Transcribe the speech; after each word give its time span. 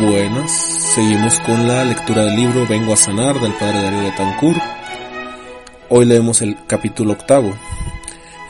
Buenas, 0.00 0.50
seguimos 0.94 1.38
con 1.40 1.68
la 1.68 1.84
lectura 1.84 2.24
del 2.24 2.34
libro 2.34 2.66
Vengo 2.66 2.92
a 2.92 2.96
sanar 2.96 3.40
del 3.40 3.52
padre 3.52 3.80
Darío 3.80 4.00
de 4.00 4.10
Tancur. 4.10 4.56
Hoy 5.88 6.04
leemos 6.04 6.42
el 6.42 6.56
capítulo 6.66 7.12
octavo. 7.12 7.54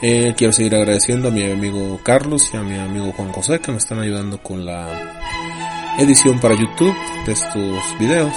Eh, 0.01 0.33
quiero 0.35 0.51
seguir 0.51 0.73
agradeciendo 0.75 1.27
a 1.27 1.31
mi 1.31 1.43
amigo 1.43 1.99
Carlos 2.03 2.49
y 2.51 2.57
a 2.57 2.63
mi 2.63 2.77
amigo 2.79 3.11
Juan 3.11 3.31
José 3.31 3.59
que 3.59 3.71
me 3.71 3.77
están 3.77 3.99
ayudando 3.99 4.39
con 4.39 4.65
la 4.65 5.95
edición 5.99 6.39
para 6.39 6.55
YouTube 6.55 6.95
de 7.27 7.33
estos 7.33 7.99
videos. 7.99 8.33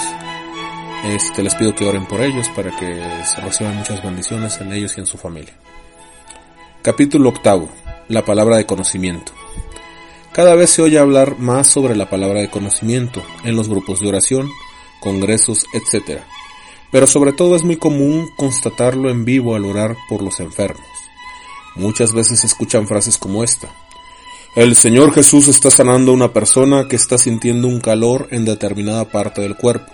Este, 1.04 1.43
les 1.43 1.54
pido 1.54 1.75
que 1.75 1.86
oren 1.86 2.04
por 2.04 2.20
ellos 2.20 2.48
para 2.50 2.77
que 2.77 3.00
se 3.25 3.40
reciban 3.40 3.77
muchas 3.77 4.02
bendiciones 4.02 4.61
en 4.61 4.72
ellos 4.72 4.96
y 4.98 5.00
en 5.00 5.06
su 5.06 5.16
familia. 5.16 5.54
Capítulo 6.82 7.30
octavo. 7.30 7.70
La 8.09 8.25
palabra 8.25 8.56
de 8.56 8.66
conocimiento. 8.66 9.32
Cada 10.39 10.55
vez 10.55 10.70
se 10.70 10.82
oye 10.82 11.00
hablar 11.00 11.41
más 11.41 11.66
sobre 11.66 11.96
la 11.96 12.09
palabra 12.09 12.41
de 12.41 12.48
conocimiento 12.48 13.25
en 13.43 13.57
los 13.57 13.68
grupos 13.68 13.98
de 13.98 14.07
oración, 14.07 14.49
congresos, 15.00 15.67
etc. 15.72 16.21
Pero 16.93 17.08
sobre 17.08 17.32
todo 17.32 17.57
es 17.57 17.64
muy 17.64 17.75
común 17.76 18.31
constatarlo 18.36 19.11
en 19.11 19.25
vivo 19.25 19.57
al 19.57 19.64
orar 19.64 19.96
por 20.09 20.22
los 20.22 20.39
enfermos. 20.39 20.86
Muchas 21.75 22.14
veces 22.14 22.39
se 22.39 22.46
escuchan 22.46 22.86
frases 22.86 23.18
como 23.18 23.43
esta. 23.43 23.67
El 24.54 24.76
Señor 24.76 25.12
Jesús 25.12 25.48
está 25.48 25.72
sanando 25.72 26.12
a 26.12 26.14
una 26.14 26.32
persona 26.32 26.86
que 26.86 26.95
está 26.95 27.18
sintiendo 27.18 27.67
un 27.67 27.81
calor 27.81 28.29
en 28.31 28.45
determinada 28.45 29.07
parte 29.07 29.40
del 29.40 29.57
cuerpo. 29.57 29.93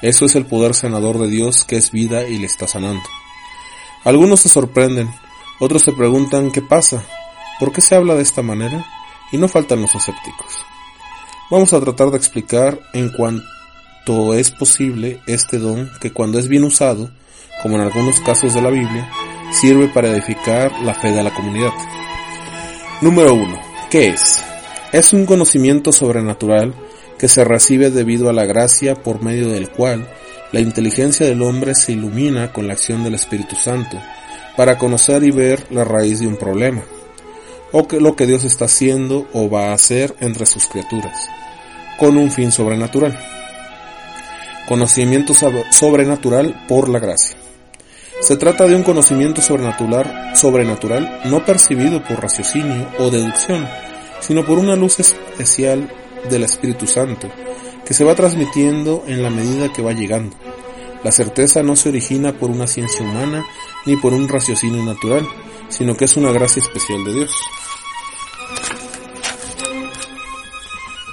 Eso 0.00 0.26
es 0.26 0.36
el 0.36 0.46
poder 0.46 0.74
sanador 0.74 1.18
de 1.18 1.26
Dios 1.26 1.64
que 1.64 1.74
es 1.74 1.90
vida 1.90 2.22
y 2.28 2.38
le 2.38 2.46
está 2.46 2.68
sanando. 2.68 3.02
Algunos 4.04 4.38
se 4.38 4.48
sorprenden, 4.48 5.12
otros 5.58 5.82
se 5.82 5.90
preguntan 5.90 6.52
qué 6.52 6.62
pasa, 6.62 7.04
por 7.58 7.72
qué 7.72 7.80
se 7.80 7.96
habla 7.96 8.14
de 8.14 8.22
esta 8.22 8.42
manera 8.42 8.86
y 9.32 9.38
no 9.38 9.48
faltan 9.48 9.82
los 9.82 9.94
escépticos. 9.94 10.64
Vamos 11.50 11.72
a 11.72 11.80
tratar 11.80 12.10
de 12.10 12.16
explicar 12.16 12.80
en 12.92 13.10
cuanto 13.10 14.34
es 14.34 14.50
posible 14.50 15.20
este 15.26 15.58
don 15.58 15.90
que 16.00 16.12
cuando 16.12 16.38
es 16.38 16.48
bien 16.48 16.64
usado, 16.64 17.10
como 17.62 17.76
en 17.76 17.82
algunos 17.82 18.20
casos 18.20 18.54
de 18.54 18.62
la 18.62 18.70
Biblia, 18.70 19.08
sirve 19.52 19.88
para 19.88 20.08
edificar 20.08 20.72
la 20.82 20.94
fe 20.94 21.12
de 21.12 21.22
la 21.22 21.32
comunidad. 21.32 21.72
Número 23.00 23.34
1. 23.34 23.58
¿Qué 23.90 24.08
es? 24.08 24.42
Es 24.92 25.12
un 25.12 25.26
conocimiento 25.26 25.92
sobrenatural 25.92 26.74
que 27.18 27.28
se 27.28 27.44
recibe 27.44 27.90
debido 27.90 28.28
a 28.28 28.32
la 28.32 28.44
gracia 28.44 28.94
por 28.94 29.22
medio 29.22 29.48
del 29.48 29.70
cual 29.70 30.08
la 30.52 30.60
inteligencia 30.60 31.26
del 31.26 31.42
hombre 31.42 31.74
se 31.74 31.92
ilumina 31.92 32.52
con 32.52 32.66
la 32.66 32.74
acción 32.74 33.04
del 33.04 33.14
Espíritu 33.14 33.56
Santo 33.56 33.98
para 34.56 34.78
conocer 34.78 35.22
y 35.22 35.30
ver 35.30 35.66
la 35.70 35.84
raíz 35.84 36.20
de 36.20 36.26
un 36.26 36.36
problema 36.36 36.82
o 37.72 37.86
que 37.88 38.00
lo 38.00 38.16
que 38.16 38.26
Dios 38.26 38.44
está 38.44 38.66
haciendo 38.66 39.26
o 39.32 39.50
va 39.50 39.68
a 39.68 39.74
hacer 39.74 40.14
entre 40.20 40.46
sus 40.46 40.66
criaturas, 40.66 41.28
con 41.98 42.16
un 42.16 42.30
fin 42.30 42.52
sobrenatural. 42.52 43.18
Conocimiento 44.68 45.32
sobrenatural 45.70 46.64
por 46.68 46.88
la 46.88 46.98
gracia. 46.98 47.36
Se 48.20 48.36
trata 48.36 48.66
de 48.66 48.74
un 48.74 48.82
conocimiento 48.82 49.42
sobrenatural, 49.42 50.32
sobrenatural 50.34 51.20
no 51.26 51.44
percibido 51.44 52.02
por 52.02 52.20
raciocinio 52.20 52.88
o 52.98 53.10
deducción, 53.10 53.68
sino 54.20 54.44
por 54.44 54.58
una 54.58 54.74
luz 54.74 54.98
especial 54.98 55.88
del 56.30 56.44
Espíritu 56.44 56.86
Santo, 56.86 57.28
que 57.84 57.94
se 57.94 58.04
va 58.04 58.14
transmitiendo 58.14 59.04
en 59.06 59.22
la 59.22 59.30
medida 59.30 59.72
que 59.72 59.82
va 59.82 59.92
llegando. 59.92 60.36
La 61.04 61.12
certeza 61.12 61.62
no 61.62 61.76
se 61.76 61.90
origina 61.90 62.32
por 62.32 62.50
una 62.50 62.66
ciencia 62.66 63.02
humana 63.02 63.44
ni 63.84 63.96
por 63.96 64.12
un 64.12 64.28
raciocinio 64.28 64.82
natural, 64.82 65.28
sino 65.68 65.96
que 65.96 66.06
es 66.06 66.16
una 66.16 66.32
gracia 66.32 66.62
especial 66.62 67.04
de 67.04 67.12
Dios, 67.14 67.30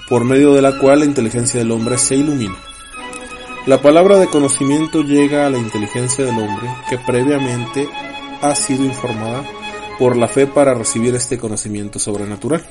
por 0.09 0.25
medio 0.25 0.53
de 0.53 0.61
la 0.61 0.77
cual 0.77 0.99
la 0.99 1.05
inteligencia 1.05 1.59
del 1.59 1.71
hombre 1.71 1.97
se 1.97 2.15
ilumina. 2.15 2.55
La 3.65 3.81
palabra 3.81 4.17
de 4.17 4.27
conocimiento 4.27 5.01
llega 5.01 5.47
a 5.47 5.49
la 5.49 5.57
inteligencia 5.57 6.25
del 6.25 6.37
hombre 6.37 6.69
que 6.89 6.97
previamente 6.97 7.87
ha 8.41 8.53
sido 8.55 8.83
informada 8.83 9.43
por 9.97 10.17
la 10.17 10.27
fe 10.27 10.47
para 10.47 10.73
recibir 10.73 11.15
este 11.15 11.37
conocimiento 11.37 11.97
sobrenatural. 11.97 12.65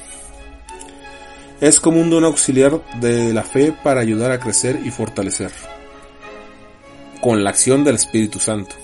Es 1.60 1.80
como 1.80 2.00
un 2.00 2.10
don 2.10 2.24
auxiliar 2.24 2.82
de 3.00 3.32
la 3.32 3.42
fe 3.42 3.72
para 3.72 4.00
ayudar 4.00 4.32
a 4.32 4.38
crecer 4.38 4.80
y 4.84 4.90
fortalecer, 4.90 5.50
con 7.20 7.42
la 7.42 7.50
acción 7.50 7.84
del 7.84 7.94
Espíritu 7.94 8.38
Santo. 8.38 8.81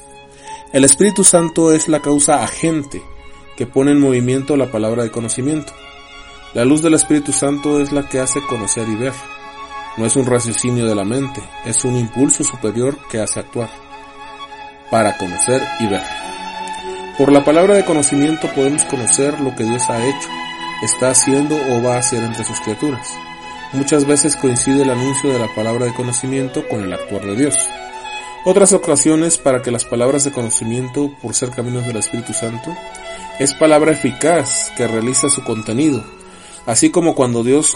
El 0.70 0.84
Espíritu 0.84 1.24
Santo 1.24 1.72
es 1.72 1.88
la 1.88 2.00
causa 2.00 2.42
agente 2.42 3.02
que 3.56 3.66
pone 3.66 3.92
en 3.92 4.00
movimiento 4.00 4.54
la 4.54 4.70
palabra 4.70 5.02
de 5.02 5.10
conocimiento. 5.10 5.72
La 6.52 6.66
luz 6.66 6.82
del 6.82 6.92
Espíritu 6.92 7.32
Santo 7.32 7.80
es 7.80 7.90
la 7.90 8.06
que 8.06 8.20
hace 8.20 8.42
conocer 8.42 8.86
y 8.86 8.94
ver. 8.94 9.14
No 9.96 10.04
es 10.04 10.14
un 10.14 10.26
raciocinio 10.26 10.84
de 10.84 10.94
la 10.94 11.04
mente, 11.04 11.42
es 11.64 11.86
un 11.86 11.96
impulso 11.96 12.44
superior 12.44 12.98
que 13.10 13.18
hace 13.18 13.40
actuar 13.40 13.70
para 14.90 15.16
conocer 15.16 15.62
y 15.80 15.86
ver. 15.86 16.02
Por 17.16 17.32
la 17.32 17.42
palabra 17.46 17.74
de 17.74 17.86
conocimiento 17.86 18.46
podemos 18.54 18.84
conocer 18.84 19.40
lo 19.40 19.56
que 19.56 19.64
Dios 19.64 19.88
ha 19.88 20.06
hecho, 20.06 20.28
está 20.82 21.10
haciendo 21.10 21.56
o 21.56 21.82
va 21.82 21.94
a 21.94 22.00
hacer 22.00 22.22
entre 22.22 22.44
sus 22.44 22.60
criaturas. 22.60 23.08
Muchas 23.72 24.04
veces 24.06 24.36
coincide 24.36 24.82
el 24.82 24.90
anuncio 24.90 25.32
de 25.32 25.38
la 25.38 25.48
palabra 25.54 25.86
de 25.86 25.94
conocimiento 25.94 26.68
con 26.68 26.82
el 26.82 26.92
actuar 26.92 27.22
de 27.22 27.36
Dios. 27.36 27.56
Otras 28.50 28.72
ocasiones 28.72 29.36
para 29.36 29.60
que 29.60 29.70
las 29.70 29.84
palabras 29.84 30.24
de 30.24 30.32
conocimiento, 30.32 31.14
por 31.20 31.34
ser 31.34 31.50
caminos 31.50 31.86
del 31.86 31.98
Espíritu 31.98 32.32
Santo, 32.32 32.74
es 33.38 33.52
palabra 33.52 33.92
eficaz 33.92 34.72
que 34.74 34.88
realiza 34.88 35.28
su 35.28 35.44
contenido. 35.44 36.02
Así 36.64 36.88
como 36.88 37.14
cuando 37.14 37.44
Dios 37.44 37.74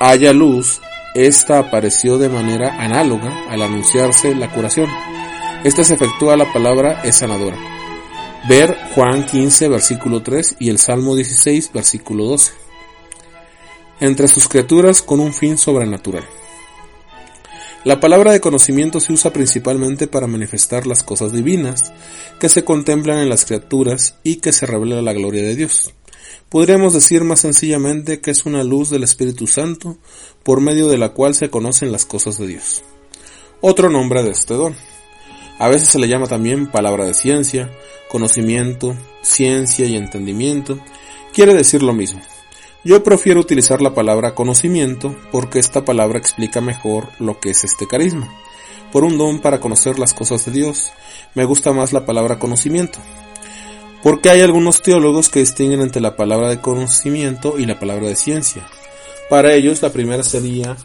haya 0.00 0.34
luz, 0.34 0.82
esta 1.14 1.58
apareció 1.58 2.18
de 2.18 2.28
manera 2.28 2.76
análoga 2.78 3.32
al 3.48 3.62
anunciarse 3.62 4.34
la 4.34 4.52
curación. 4.52 4.90
Esta 5.64 5.82
se 5.82 5.94
efectúa 5.94 6.36
la 6.36 6.52
palabra 6.52 7.00
es 7.04 7.16
sanadora. 7.16 7.56
Ver 8.46 8.76
Juan 8.94 9.24
15 9.24 9.70
versículo 9.70 10.22
3 10.22 10.56
y 10.58 10.68
el 10.68 10.78
Salmo 10.78 11.16
16 11.16 11.72
versículo 11.72 12.26
12. 12.26 12.52
Entre 14.00 14.28
sus 14.28 14.46
criaturas 14.46 15.00
con 15.00 15.20
un 15.20 15.32
fin 15.32 15.56
sobrenatural. 15.56 16.24
La 17.84 17.98
palabra 17.98 18.30
de 18.30 18.40
conocimiento 18.40 19.00
se 19.00 19.12
usa 19.12 19.32
principalmente 19.32 20.06
para 20.06 20.28
manifestar 20.28 20.86
las 20.86 21.02
cosas 21.02 21.32
divinas 21.32 21.92
que 22.38 22.48
se 22.48 22.62
contemplan 22.62 23.18
en 23.18 23.28
las 23.28 23.44
criaturas 23.44 24.14
y 24.22 24.36
que 24.36 24.52
se 24.52 24.66
revela 24.66 25.02
la 25.02 25.12
gloria 25.12 25.42
de 25.42 25.56
Dios. 25.56 25.92
Podríamos 26.48 26.92
decir 26.92 27.24
más 27.24 27.40
sencillamente 27.40 28.20
que 28.20 28.30
es 28.30 28.46
una 28.46 28.62
luz 28.62 28.88
del 28.88 29.02
Espíritu 29.02 29.48
Santo 29.48 29.98
por 30.44 30.60
medio 30.60 30.86
de 30.86 30.96
la 30.96 31.08
cual 31.08 31.34
se 31.34 31.50
conocen 31.50 31.90
las 31.90 32.06
cosas 32.06 32.38
de 32.38 32.46
Dios. 32.46 32.84
Otro 33.60 33.90
nombre 33.90 34.22
de 34.22 34.30
este 34.30 34.54
don. 34.54 34.76
A 35.58 35.68
veces 35.68 35.88
se 35.88 35.98
le 35.98 36.06
llama 36.06 36.28
también 36.28 36.70
palabra 36.70 37.04
de 37.04 37.14
ciencia, 37.14 37.72
conocimiento, 38.08 38.96
ciencia 39.22 39.86
y 39.86 39.96
entendimiento. 39.96 40.78
Quiere 41.32 41.52
decir 41.54 41.82
lo 41.82 41.92
mismo. 41.92 42.20
Yo 42.84 43.04
prefiero 43.04 43.38
utilizar 43.38 43.80
la 43.80 43.94
palabra 43.94 44.34
conocimiento 44.34 45.14
porque 45.30 45.60
esta 45.60 45.84
palabra 45.84 46.18
explica 46.18 46.60
mejor 46.60 47.10
lo 47.20 47.38
que 47.38 47.50
es 47.50 47.62
este 47.62 47.86
carisma. 47.86 48.28
Por 48.90 49.04
un 49.04 49.18
don 49.18 49.40
para 49.40 49.60
conocer 49.60 50.00
las 50.00 50.12
cosas 50.14 50.44
de 50.46 50.52
Dios, 50.52 50.90
me 51.36 51.44
gusta 51.44 51.72
más 51.72 51.92
la 51.92 52.04
palabra 52.04 52.40
conocimiento. 52.40 52.98
Porque 54.02 54.30
hay 54.30 54.40
algunos 54.40 54.82
teólogos 54.82 55.28
que 55.28 55.38
distinguen 55.38 55.80
entre 55.80 56.02
la 56.02 56.16
palabra 56.16 56.48
de 56.48 56.60
conocimiento 56.60 57.56
y 57.56 57.66
la 57.66 57.78
palabra 57.78 58.08
de 58.08 58.16
ciencia. 58.16 58.66
Para 59.30 59.54
ellos 59.54 59.80
la 59.80 59.90
primera 59.90 60.24
sería 60.24 60.76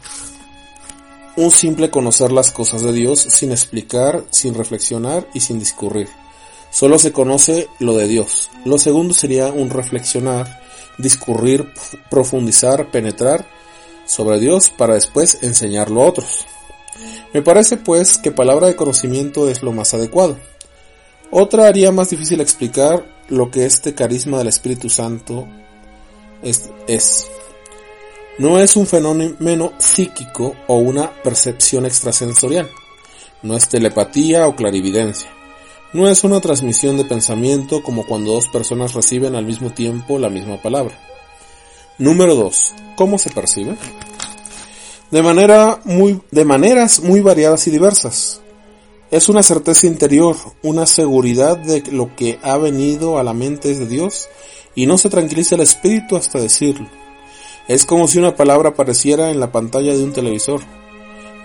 un 1.34 1.50
simple 1.50 1.90
conocer 1.90 2.30
las 2.30 2.52
cosas 2.52 2.82
de 2.82 2.92
Dios 2.92 3.26
sin 3.28 3.50
explicar, 3.50 4.22
sin 4.30 4.54
reflexionar 4.54 5.26
y 5.34 5.40
sin 5.40 5.58
discurrir. 5.58 6.08
Solo 6.70 6.96
se 7.00 7.10
conoce 7.10 7.66
lo 7.80 7.94
de 7.94 8.06
Dios. 8.06 8.50
Lo 8.64 8.78
segundo 8.78 9.14
sería 9.14 9.48
un 9.48 9.70
reflexionar 9.70 10.67
discurrir, 10.98 11.72
profundizar, 12.10 12.90
penetrar 12.90 13.46
sobre 14.04 14.38
Dios 14.38 14.70
para 14.70 14.94
después 14.94 15.38
enseñarlo 15.42 16.02
a 16.02 16.06
otros. 16.06 16.46
Me 17.32 17.42
parece 17.42 17.76
pues 17.76 18.18
que 18.18 18.32
palabra 18.32 18.66
de 18.66 18.76
conocimiento 18.76 19.48
es 19.48 19.62
lo 19.62 19.72
más 19.72 19.94
adecuado. 19.94 20.36
Otra 21.30 21.66
haría 21.66 21.92
más 21.92 22.10
difícil 22.10 22.40
explicar 22.40 23.04
lo 23.28 23.50
que 23.50 23.66
este 23.66 23.94
carisma 23.94 24.38
del 24.38 24.48
Espíritu 24.48 24.88
Santo 24.88 25.46
es. 26.42 26.70
es. 26.86 27.26
No 28.38 28.58
es 28.58 28.76
un 28.76 28.86
fenómeno 28.86 29.72
psíquico 29.78 30.56
o 30.68 30.76
una 30.76 31.10
percepción 31.22 31.84
extrasensorial. 31.84 32.70
No 33.42 33.56
es 33.56 33.68
telepatía 33.68 34.46
o 34.46 34.56
clarividencia. 34.56 35.28
No 35.94 36.06
es 36.06 36.22
una 36.22 36.40
transmisión 36.42 36.98
de 36.98 37.06
pensamiento 37.06 37.82
como 37.82 38.04
cuando 38.04 38.34
dos 38.34 38.46
personas 38.48 38.92
reciben 38.92 39.34
al 39.34 39.46
mismo 39.46 39.70
tiempo 39.70 40.18
la 40.18 40.28
misma 40.28 40.60
palabra. 40.60 40.98
Número 41.96 42.34
2. 42.34 42.74
¿Cómo 42.94 43.18
se 43.18 43.30
percibe? 43.30 43.74
De, 45.10 45.22
manera 45.22 45.80
muy, 45.84 46.20
de 46.30 46.44
maneras 46.44 47.00
muy 47.00 47.22
variadas 47.22 47.66
y 47.68 47.70
diversas. 47.70 48.42
Es 49.10 49.30
una 49.30 49.42
certeza 49.42 49.86
interior, 49.86 50.36
una 50.62 50.84
seguridad 50.84 51.56
de 51.56 51.82
lo 51.90 52.14
que 52.14 52.38
ha 52.42 52.58
venido 52.58 53.18
a 53.18 53.22
la 53.22 53.32
mente 53.32 53.74
de 53.74 53.86
Dios 53.86 54.28
y 54.74 54.84
no 54.84 54.98
se 54.98 55.08
tranquiliza 55.08 55.54
el 55.54 55.62
espíritu 55.62 56.16
hasta 56.16 56.38
decirlo. 56.38 56.86
Es 57.66 57.86
como 57.86 58.08
si 58.08 58.18
una 58.18 58.36
palabra 58.36 58.70
apareciera 58.70 59.30
en 59.30 59.40
la 59.40 59.52
pantalla 59.52 59.96
de 59.96 60.04
un 60.04 60.12
televisor. 60.12 60.60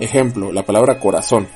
Ejemplo, 0.02 0.52
la 0.52 0.66
palabra 0.66 1.00
corazón. 1.00 1.48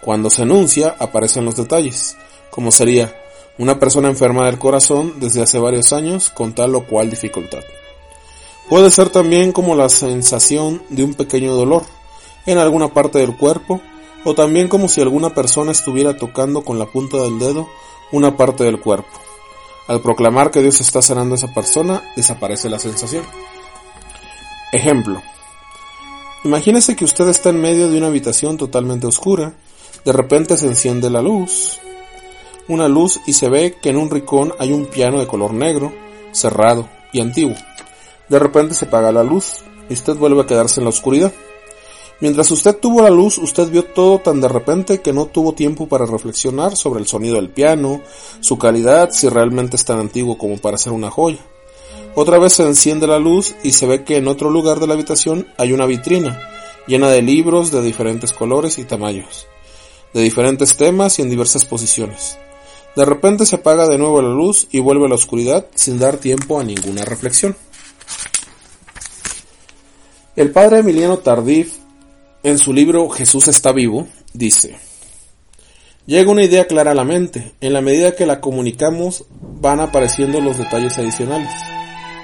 Cuando 0.00 0.30
se 0.30 0.42
enuncia, 0.42 0.94
aparecen 0.98 1.44
los 1.44 1.56
detalles, 1.56 2.16
como 2.50 2.70
sería 2.70 3.14
una 3.58 3.78
persona 3.78 4.08
enferma 4.08 4.46
del 4.46 4.58
corazón 4.58 5.14
desde 5.18 5.42
hace 5.42 5.58
varios 5.58 5.92
años 5.92 6.30
con 6.30 6.54
tal 6.54 6.74
o 6.76 6.86
cual 6.86 7.10
dificultad. 7.10 7.60
Puede 8.68 8.90
ser 8.90 9.08
también 9.10 9.52
como 9.52 9.74
la 9.74 9.88
sensación 9.88 10.82
de 10.90 11.02
un 11.02 11.14
pequeño 11.14 11.54
dolor 11.54 11.84
en 12.46 12.58
alguna 12.58 12.92
parte 12.92 13.18
del 13.18 13.36
cuerpo 13.36 13.80
o 14.24 14.34
también 14.34 14.68
como 14.68 14.88
si 14.88 15.00
alguna 15.00 15.34
persona 15.34 15.72
estuviera 15.72 16.16
tocando 16.16 16.62
con 16.62 16.78
la 16.78 16.86
punta 16.86 17.16
del 17.18 17.38
dedo 17.38 17.68
una 18.12 18.36
parte 18.36 18.64
del 18.64 18.80
cuerpo. 18.80 19.08
Al 19.86 20.02
proclamar 20.02 20.50
que 20.50 20.60
Dios 20.60 20.80
está 20.80 21.00
sanando 21.00 21.34
a 21.34 21.38
esa 21.38 21.54
persona, 21.54 22.02
desaparece 22.14 22.68
la 22.68 22.78
sensación. 22.78 23.24
Ejemplo. 24.70 25.22
Imagínese 26.44 26.94
que 26.94 27.06
usted 27.06 27.26
está 27.28 27.50
en 27.50 27.60
medio 27.60 27.88
de 27.88 27.96
una 27.96 28.08
habitación 28.08 28.58
totalmente 28.58 29.06
oscura, 29.06 29.54
de 30.08 30.12
repente 30.14 30.56
se 30.56 30.66
enciende 30.66 31.10
la 31.10 31.20
luz, 31.20 31.80
una 32.66 32.88
luz 32.88 33.20
y 33.26 33.34
se 33.34 33.50
ve 33.50 33.76
que 33.78 33.90
en 33.90 33.98
un 33.98 34.08
rincón 34.08 34.54
hay 34.58 34.72
un 34.72 34.86
piano 34.86 35.20
de 35.20 35.26
color 35.26 35.52
negro, 35.52 35.92
cerrado 36.32 36.88
y 37.12 37.20
antiguo. 37.20 37.54
De 38.26 38.38
repente 38.38 38.72
se 38.72 38.86
apaga 38.86 39.12
la 39.12 39.22
luz 39.22 39.56
y 39.86 39.92
usted 39.92 40.16
vuelve 40.16 40.40
a 40.40 40.46
quedarse 40.46 40.80
en 40.80 40.84
la 40.84 40.88
oscuridad. 40.88 41.30
Mientras 42.20 42.50
usted 42.50 42.78
tuvo 42.78 43.02
la 43.02 43.10
luz, 43.10 43.36
usted 43.36 43.68
vio 43.68 43.84
todo 43.84 44.18
tan 44.20 44.40
de 44.40 44.48
repente 44.48 45.02
que 45.02 45.12
no 45.12 45.26
tuvo 45.26 45.52
tiempo 45.52 45.88
para 45.88 46.06
reflexionar 46.06 46.74
sobre 46.74 47.00
el 47.00 47.06
sonido 47.06 47.34
del 47.34 47.50
piano, 47.50 48.00
su 48.40 48.56
calidad, 48.56 49.10
si 49.12 49.28
realmente 49.28 49.76
es 49.76 49.84
tan 49.84 49.98
antiguo 49.98 50.38
como 50.38 50.56
para 50.56 50.78
ser 50.78 50.94
una 50.94 51.10
joya. 51.10 51.44
Otra 52.14 52.38
vez 52.38 52.54
se 52.54 52.62
enciende 52.62 53.06
la 53.06 53.18
luz 53.18 53.54
y 53.62 53.72
se 53.72 53.86
ve 53.86 54.04
que 54.04 54.16
en 54.16 54.28
otro 54.28 54.48
lugar 54.48 54.80
de 54.80 54.86
la 54.86 54.94
habitación 54.94 55.48
hay 55.58 55.74
una 55.74 55.84
vitrina 55.84 56.40
llena 56.86 57.10
de 57.10 57.20
libros 57.20 57.70
de 57.70 57.82
diferentes 57.82 58.32
colores 58.32 58.78
y 58.78 58.84
tamaños, 58.84 59.46
de 60.14 60.22
diferentes 60.22 60.76
temas 60.76 61.18
y 61.18 61.22
en 61.22 61.30
diversas 61.30 61.64
posiciones. 61.64 62.38
De 62.96 63.04
repente 63.04 63.46
se 63.46 63.56
apaga 63.56 63.86
de 63.86 63.98
nuevo 63.98 64.20
la 64.20 64.28
luz 64.28 64.66
y 64.72 64.80
vuelve 64.80 65.06
a 65.06 65.08
la 65.08 65.14
oscuridad 65.14 65.66
sin 65.74 65.98
dar 65.98 66.16
tiempo 66.16 66.58
a 66.58 66.64
ninguna 66.64 67.04
reflexión. 67.04 67.56
El 70.34 70.50
padre 70.50 70.78
Emiliano 70.78 71.18
Tardif, 71.18 71.74
en 72.42 72.58
su 72.58 72.72
libro 72.72 73.08
Jesús 73.08 73.48
está 73.48 73.72
vivo, 73.72 74.06
dice, 74.32 74.78
Llega 76.06 76.30
una 76.30 76.42
idea 76.42 76.66
clara 76.66 76.92
a 76.92 76.94
la 76.94 77.04
mente, 77.04 77.52
en 77.60 77.74
la 77.74 77.82
medida 77.82 78.16
que 78.16 78.24
la 78.24 78.40
comunicamos 78.40 79.26
van 79.60 79.80
apareciendo 79.80 80.40
los 80.40 80.56
detalles 80.56 80.96
adicionales. 80.96 81.52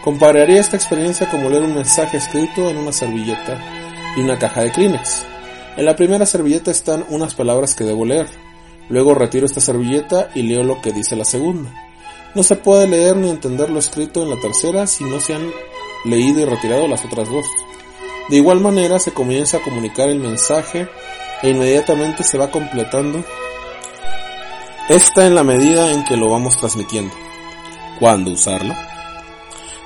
Compararía 0.02 0.60
esta 0.60 0.76
experiencia 0.76 1.28
como 1.28 1.50
leer 1.50 1.64
un 1.64 1.74
mensaje 1.74 2.16
escrito 2.16 2.70
en 2.70 2.78
una 2.78 2.92
servilleta 2.92 3.60
y 4.16 4.20
una 4.20 4.38
caja 4.38 4.62
de 4.62 4.72
Kleenex. 4.72 5.26
En 5.76 5.84
la 5.84 5.96
primera 5.96 6.24
servilleta 6.24 6.70
están 6.70 7.04
unas 7.08 7.34
palabras 7.34 7.74
que 7.74 7.84
debo 7.84 8.04
leer. 8.04 8.28
Luego 8.88 9.14
retiro 9.14 9.46
esta 9.46 9.60
servilleta 9.60 10.30
y 10.34 10.42
leo 10.42 10.62
lo 10.62 10.80
que 10.80 10.92
dice 10.92 11.16
la 11.16 11.24
segunda. 11.24 11.72
No 12.34 12.42
se 12.42 12.56
puede 12.56 12.86
leer 12.86 13.16
ni 13.16 13.30
entender 13.30 13.70
lo 13.70 13.78
escrito 13.78 14.22
en 14.22 14.30
la 14.30 14.40
tercera 14.40 14.86
si 14.86 15.04
no 15.04 15.20
se 15.20 15.34
han 15.34 15.50
leído 16.04 16.40
y 16.40 16.44
retirado 16.44 16.86
las 16.86 17.04
otras 17.04 17.28
dos. 17.28 17.46
De 18.28 18.36
igual 18.36 18.60
manera 18.60 18.98
se 18.98 19.12
comienza 19.12 19.58
a 19.58 19.62
comunicar 19.62 20.08
el 20.08 20.20
mensaje 20.20 20.88
e 21.42 21.50
inmediatamente 21.50 22.22
se 22.22 22.38
va 22.38 22.50
completando 22.50 23.24
esta 24.88 25.26
en 25.26 25.34
la 25.34 25.44
medida 25.44 25.90
en 25.92 26.04
que 26.04 26.16
lo 26.16 26.30
vamos 26.30 26.56
transmitiendo. 26.58 27.14
¿Cuándo 27.98 28.32
usarlo? 28.32 28.74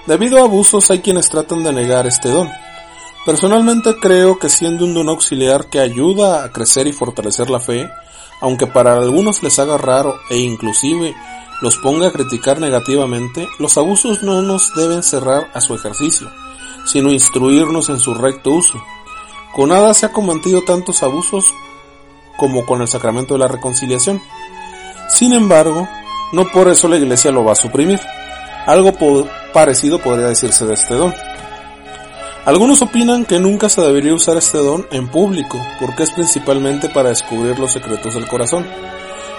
Debido 0.07 0.39
a 0.39 0.43
abusos 0.43 0.91
hay 0.91 1.01
quienes 1.01 1.29
tratan 1.29 1.63
de 1.63 1.73
negar 1.73 2.07
este 2.07 2.31
don. 2.31 2.51
Personalmente 3.27 3.97
creo 4.01 4.39
que 4.39 4.49
siendo 4.49 4.85
un 4.85 4.95
don 4.95 5.09
auxiliar 5.09 5.67
que 5.67 5.81
ayuda 5.81 6.45
a 6.45 6.53
crecer 6.53 6.87
y 6.87 6.93
fortalecer 6.93 7.51
la 7.51 7.61
fe, 7.61 7.91
aunque 8.41 8.67
para 8.67 8.97
algunos 8.97 9.43
les 9.43 9.59
haga 9.59 9.77
raro 9.77 10.17
e 10.31 10.39
inclusive 10.39 11.15
los 11.61 11.77
ponga 11.77 12.09
a 12.09 12.13
criticar 12.13 12.61
negativamente, 12.61 13.49
los 13.59 13.77
abusos 13.77 14.23
no 14.23 14.43
nos 14.43 14.75
deben 14.75 15.03
cerrar 15.03 15.51
a 15.55 15.61
su 15.61 15.75
ejercicio 15.75 16.31
sino 16.89 17.13
instruirnos 17.13 17.91
en 17.91 18.01
su 18.01 18.15
recto 18.15 18.53
uso. 18.53 18.83
Con 19.53 19.69
nada 19.69 19.93
se 19.93 20.07
ha 20.07 20.13
cometido 20.13 20.63
tantos 20.63 21.03
abusos 21.03 21.53
como 22.37 22.65
con 22.65 22.81
el 22.81 22.89
sacramento 22.89 23.35
de 23.35 23.41
la 23.41 23.49
reconciliación. 23.49 24.23
Sin 25.09 25.33
embargo, 25.33 25.87
no 26.33 26.49
por 26.49 26.69
eso 26.69 26.89
la 26.89 26.97
Iglesia 26.97 27.31
lo 27.31 27.45
va 27.45 27.53
a 27.53 27.57
suprimir. 27.57 28.01
Algo 28.67 28.93
parecido 29.53 29.99
podría 29.99 30.29
decirse 30.29 30.65
de 30.67 30.75
este 30.75 30.95
don. 30.95 31.15
Algunos 32.49 32.81
opinan 32.81 33.27
que 33.27 33.39
nunca 33.39 33.69
se 33.69 33.83
debería 33.83 34.15
usar 34.15 34.39
este 34.39 34.57
don 34.57 34.87
en 34.91 35.09
público, 35.09 35.61
porque 35.79 36.05
es 36.05 36.13
principalmente 36.13 36.89
para 36.89 37.11
descubrir 37.11 37.59
los 37.59 37.73
secretos 37.73 38.15
del 38.15 38.27
corazón. 38.27 38.67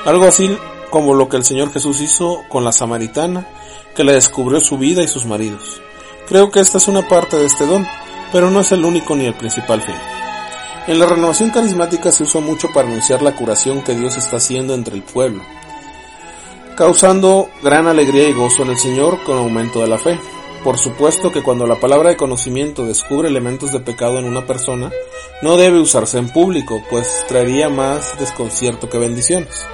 Algo 0.05 0.25
así 0.25 0.55
como 0.91 1.15
lo 1.15 1.27
que 1.27 1.37
el 1.37 1.43
Señor 1.43 1.73
Jesús 1.73 2.01
hizo 2.01 2.43
con 2.49 2.63
la 2.63 2.71
samaritana, 2.71 3.47
que 3.95 4.03
le 4.03 4.13
descubrió 4.13 4.59
su 4.59 4.77
vida 4.77 5.01
y 5.01 5.07
sus 5.07 5.25
maridos. 5.25 5.81
Creo 6.27 6.51
que 6.51 6.59
esta 6.59 6.77
es 6.77 6.87
una 6.87 7.07
parte 7.07 7.35
de 7.35 7.47
este 7.47 7.65
don, 7.65 7.87
pero 8.31 8.51
no 8.51 8.59
es 8.59 8.71
el 8.73 8.85
único 8.85 9.15
ni 9.15 9.25
el 9.25 9.33
principal 9.33 9.81
fin. 9.81 9.95
En 10.85 10.99
la 10.99 11.07
renovación 11.07 11.49
carismática 11.49 12.11
se 12.11 12.25
usa 12.25 12.41
mucho 12.41 12.67
para 12.71 12.87
anunciar 12.87 13.23
la 13.23 13.35
curación 13.35 13.81
que 13.81 13.95
Dios 13.95 14.17
está 14.17 14.37
haciendo 14.37 14.75
entre 14.75 14.93
el 14.93 15.01
pueblo, 15.01 15.41
causando 16.77 17.49
gran 17.63 17.87
alegría 17.87 18.29
y 18.29 18.33
gozo 18.33 18.61
en 18.61 18.69
el 18.69 18.77
Señor 18.77 19.23
con 19.23 19.35
aumento 19.35 19.81
de 19.81 19.87
la 19.87 19.97
fe. 19.97 20.19
Por 20.63 20.77
supuesto 20.77 21.31
que 21.31 21.41
cuando 21.41 21.65
la 21.65 21.79
palabra 21.79 22.09
de 22.09 22.17
conocimiento 22.17 22.85
descubre 22.85 23.29
elementos 23.29 23.71
de 23.71 23.79
pecado 23.79 24.19
en 24.19 24.25
una 24.25 24.45
persona, 24.45 24.91
no 25.41 25.55
debe 25.55 25.79
usarse 25.79 26.17
en 26.17 26.29
público, 26.29 26.83
pues 26.89 27.25
traería 27.27 27.69
más 27.69 28.19
desconcierto 28.19 28.89
que 28.89 28.97
bendiciones. 28.97 29.65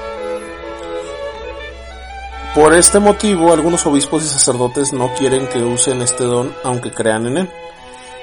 Por 2.54 2.74
este 2.74 3.00
motivo, 3.00 3.52
algunos 3.52 3.86
obispos 3.86 4.24
y 4.24 4.28
sacerdotes 4.28 4.94
no 4.94 5.14
quieren 5.16 5.48
que 5.48 5.64
usen 5.64 6.02
este 6.02 6.24
don 6.24 6.56
aunque 6.64 6.92
crean 6.92 7.26
en 7.28 7.38
él. 7.38 7.50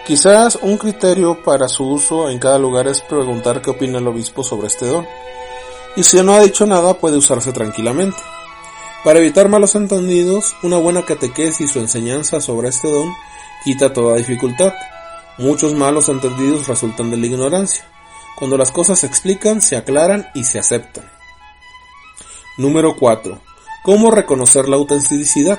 Quizás 0.07 0.59
un 0.63 0.79
criterio 0.79 1.43
para 1.43 1.69
su 1.69 1.87
uso 1.87 2.31
en 2.31 2.39
cada 2.39 2.59
lugar 2.59 2.87
es 2.87 3.03
preguntar 3.03 3.61
qué 3.61 3.71
opina 3.71 3.99
el 3.99 4.07
obispo 4.07 4.43
sobre 4.43 4.69
este 4.69 4.87
don. 4.87 5.07
Y 5.97 6.05
si 6.05 6.23
no 6.23 6.33
ha 6.33 6.41
dicho 6.41 6.65
nada, 6.65 6.95
puede 6.95 7.19
usarse 7.19 7.53
tranquilamente. 7.53 8.17
Para 9.05 9.19
evitar 9.19 9.49
malos 9.49 9.75
entendidos, 9.75 10.55
una 10.63 10.77
buena 10.77 11.05
catequesis 11.05 11.75
o 11.75 11.81
enseñanza 11.81 12.41
sobre 12.41 12.69
este 12.69 12.89
don 12.89 13.13
quita 13.65 13.93
toda 13.93 14.17
dificultad. 14.17 14.73
Muchos 15.39 15.75
malos 15.75 16.09
entendidos 16.09 16.69
resultan 16.69 17.11
de 17.11 17.17
la 17.17 17.27
ignorancia. 17.27 17.85
Cuando 18.39 18.57
las 18.57 18.71
cosas 18.71 19.01
se 19.01 19.09
explican, 19.09 19.61
se 19.61 19.77
aclaran 19.77 20.29
y 20.35 20.45
se 20.45 20.61
aceptan. 20.61 21.05
Número 22.59 22.97
4 22.97 23.41
¿Cómo 23.83 24.13
reconocer 24.13 24.69
la 24.69 24.77
autenticidad? 24.77 25.59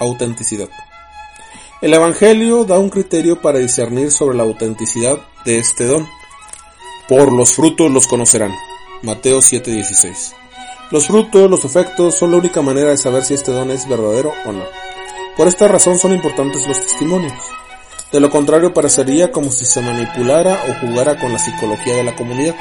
Autenticidad. 0.00 0.68
El 1.80 1.94
Evangelio 1.94 2.64
da 2.64 2.78
un 2.80 2.90
criterio 2.90 3.40
para 3.40 3.60
discernir 3.60 4.10
sobre 4.10 4.36
la 4.36 4.42
autenticidad 4.42 5.16
de 5.44 5.58
este 5.58 5.84
don. 5.84 6.08
Por 7.08 7.32
los 7.32 7.54
frutos 7.54 7.88
los 7.92 8.08
conocerán. 8.08 8.52
Mateo 9.02 9.38
7:16. 9.40 10.41
Los 10.92 11.08
frutos, 11.08 11.50
los 11.50 11.64
efectos 11.64 12.16
son 12.16 12.30
la 12.30 12.36
única 12.36 12.62
manera 12.62 12.90
de 12.90 12.96
saber 12.96 13.24
si 13.24 13.34
este 13.34 13.50
don 13.50 13.72
es 13.72 13.88
verdadero 13.88 14.32
o 14.46 14.52
no. 14.52 14.62
Por 15.36 15.48
esta 15.48 15.66
razón 15.66 15.98
son 15.98 16.12
importantes 16.12 16.68
los 16.68 16.80
testimonios. 16.80 17.32
De 18.12 18.20
lo 18.20 18.30
contrario 18.30 18.72
parecería 18.72 19.32
como 19.32 19.50
si 19.50 19.64
se 19.64 19.80
manipulara 19.80 20.62
o 20.68 20.86
jugara 20.86 21.18
con 21.18 21.32
la 21.32 21.38
psicología 21.38 21.96
de 21.96 22.04
la 22.04 22.14
comunidad. 22.14 22.54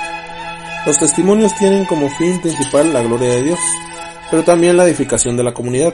Los 0.88 0.97
testimonios 0.97 1.53
tienen 1.57 1.85
como 1.85 2.09
fin 2.09 2.41
principal 2.41 2.91
la 2.91 3.03
gloria 3.03 3.29
de 3.29 3.43
Dios 3.43 3.59
pero 4.31 4.43
también 4.43 4.77
la 4.77 4.85
edificación 4.85 5.35
de 5.38 5.43
la 5.43 5.53
comunidad. 5.53 5.93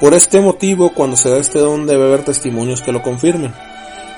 Por 0.00 0.12
este 0.12 0.40
motivo, 0.40 0.92
cuando 0.92 1.16
se 1.16 1.30
da 1.30 1.38
este 1.38 1.60
don 1.60 1.86
debe 1.86 2.04
haber 2.04 2.24
testimonios 2.24 2.82
que 2.82 2.92
lo 2.92 3.00
confirmen. 3.00 3.54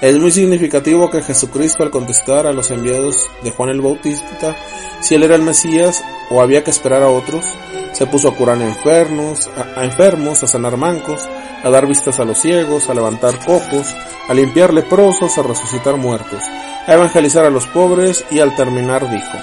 Es 0.03 0.19
muy 0.19 0.33
significativo 0.33 1.09
que 1.11 1.23
Jesucristo 1.23 1.85
al 1.85 1.91
contestar 1.91 2.49
a 2.49 2.53
los 2.53 2.73
enviados 2.73 3.17
de 3.45 3.53
Juan 3.53 3.71
el 3.71 3.81
Bautista 3.81 4.57
si 5.01 5.15
él 5.15 5.23
era 5.23 5.37
el 5.37 5.43
Mesías 5.43 6.03
o 6.29 6.43
había 6.43 6.65
que 6.65 6.73
esperar 6.73 7.05
a 7.05 7.09
otros, 7.09 7.45
se 7.93 8.07
puso 8.07 8.29
a 8.29 8.35
curar 8.35 8.61
enfermos, 8.61 9.49
a, 9.77 9.85
enfermos, 9.85 10.43
a 10.43 10.49
sanar 10.49 10.77
mancos, 10.77 11.29
a 11.63 11.71
dar 11.71 11.87
vistas 11.87 12.19
a 12.19 12.25
los 12.25 12.39
ciegos, 12.39 12.91
a 12.91 12.95
levantar 12.95 13.39
cojos, 13.47 13.95
a 14.29 14.35
limpiar 14.35 14.75
leprosos, 14.75 15.39
a 15.39 15.45
resucitar 15.45 15.97
muertos, 15.97 16.43
a 16.85 16.95
evangelizar 16.95 17.45
a 17.45 17.51
los 17.51 17.69
pobres 17.69 18.25
y 18.29 18.41
al 18.41 18.57
terminar 18.57 19.09
dijo, 19.09 19.39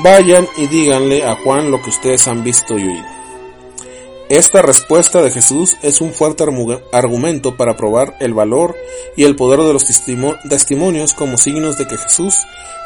vayan 0.00 0.46
y 0.58 0.66
díganle 0.66 1.24
a 1.24 1.36
Juan 1.36 1.70
lo 1.70 1.80
que 1.80 1.88
ustedes 1.88 2.28
han 2.28 2.44
visto 2.44 2.78
y 2.78 2.82
oído. 2.82 3.25
Esta 4.28 4.60
respuesta 4.60 5.22
de 5.22 5.30
Jesús 5.30 5.76
es 5.82 6.00
un 6.00 6.12
fuerte 6.12 6.44
argumento 6.92 7.56
para 7.56 7.76
probar 7.76 8.16
el 8.18 8.34
valor 8.34 8.74
y 9.16 9.22
el 9.22 9.36
poder 9.36 9.60
de 9.60 9.72
los 9.72 9.84
testimonios 9.84 11.14
como 11.14 11.38
signos 11.38 11.78
de 11.78 11.86
que 11.86 11.96
Jesús 11.96 12.34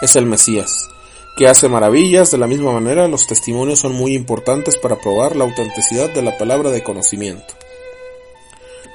es 0.03 0.17
el 0.17 0.27
Mesías, 0.27 0.91
que 1.39 1.49
hace 1.49 1.71
maravillas. 1.71 2.31
De 2.31 2.37
la 2.37 2.47
misma 2.47 2.73
manera, 2.73 3.09
los 3.09 3.27
testimonios 3.27 3.81
son 3.81 3.93
muy 3.95 4.15
importantes 4.15 4.77
para 4.77 5.01
probar 5.01 5.35
la 5.35 5.45
autenticidad 5.45 6.11
de 6.11 6.21
la 6.21 6.37
palabra 6.37 6.71
de 6.71 6.83
conocimiento. 6.83 7.55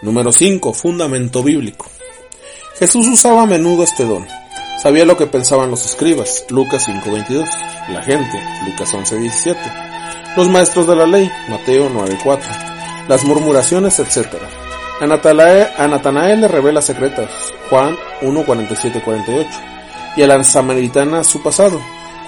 Número 0.04 0.32
5. 0.32 0.72
Fundamento 0.74 1.42
bíblico. 1.42 1.88
Jesús 2.78 3.08
usaba 3.08 3.42
a 3.42 3.48
menudo 3.48 3.82
este 3.82 4.06
don. 4.06 4.28
Sabía 4.84 5.06
lo 5.06 5.18
que 5.18 5.26
pensaban 5.26 5.72
los 5.72 5.84
escribas, 5.84 6.46
Lucas 6.50 6.88
5.22, 6.88 7.50
la 7.90 8.04
gente, 8.04 8.40
Lucas 8.68 8.94
11.17, 8.94 9.95
los 10.36 10.50
maestros 10.50 10.88
de 10.88 10.96
la 10.96 11.06
ley, 11.06 11.32
Mateo 11.50 11.90
9.4, 11.90 13.08
las 13.08 13.24
murmuraciones, 13.24 14.00
etc. 14.00 14.36
A 15.00 15.08
Natanael, 15.08 16.42
le 16.42 16.48
revela 16.48 16.82
secretas, 16.82 17.30
Juan 17.70 17.96
1.47.48, 18.22 19.48
y 20.18 20.24
a 20.24 20.28
la 20.28 20.44
samaritana 20.44 21.24
su 21.24 21.42
pasado, 21.42 21.82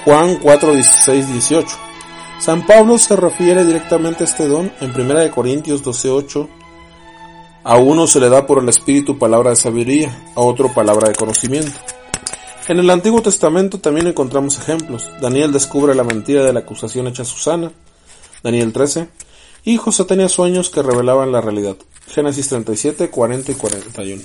Juan 0.05 0.39
4.16.18. 0.39 1.65
San 2.39 2.65
Pablo 2.65 2.97
se 2.97 3.15
refiere 3.15 3.65
directamente 3.65 4.23
a 4.23 4.27
este 4.27 4.47
don 4.47 4.71
en 4.79 4.91
1 4.91 5.31
Corintios 5.31 5.83
12.8 5.83 6.47
a 7.67 7.75
uno 7.75 8.07
se 8.07 8.21
le 8.21 8.29
da 8.29 8.47
por 8.47 8.63
el 8.63 8.69
Espíritu 8.69 9.19
palabra 9.19 9.49
de 9.49 9.57
sabiduría, 9.57 10.31
a 10.37 10.39
otro 10.39 10.71
palabra 10.73 11.09
de 11.09 11.15
conocimiento. 11.15 11.77
En 12.69 12.79
el 12.79 12.89
Antiguo 12.89 13.21
Testamento 13.21 13.77
también 13.77 14.07
encontramos 14.07 14.57
ejemplos. 14.57 15.09
Daniel 15.19 15.51
descubre 15.51 15.93
la 15.93 16.05
mentira 16.05 16.45
de 16.45 16.53
la 16.53 16.61
acusación 16.61 17.07
hecha 17.07 17.23
a 17.23 17.25
Susana, 17.25 17.69
Daniel 18.43 18.73
13, 18.73 19.09
y 19.65 19.77
José 19.77 20.05
tenía 20.05 20.29
sueños 20.29 20.69
que 20.69 20.81
revelaban 20.81 21.31
la 21.31 21.41
realidad. 21.41 21.75
Génesis 22.07 22.49
37, 22.49 23.09
40 23.09 23.51
y 23.51 23.55
41. 23.55 24.23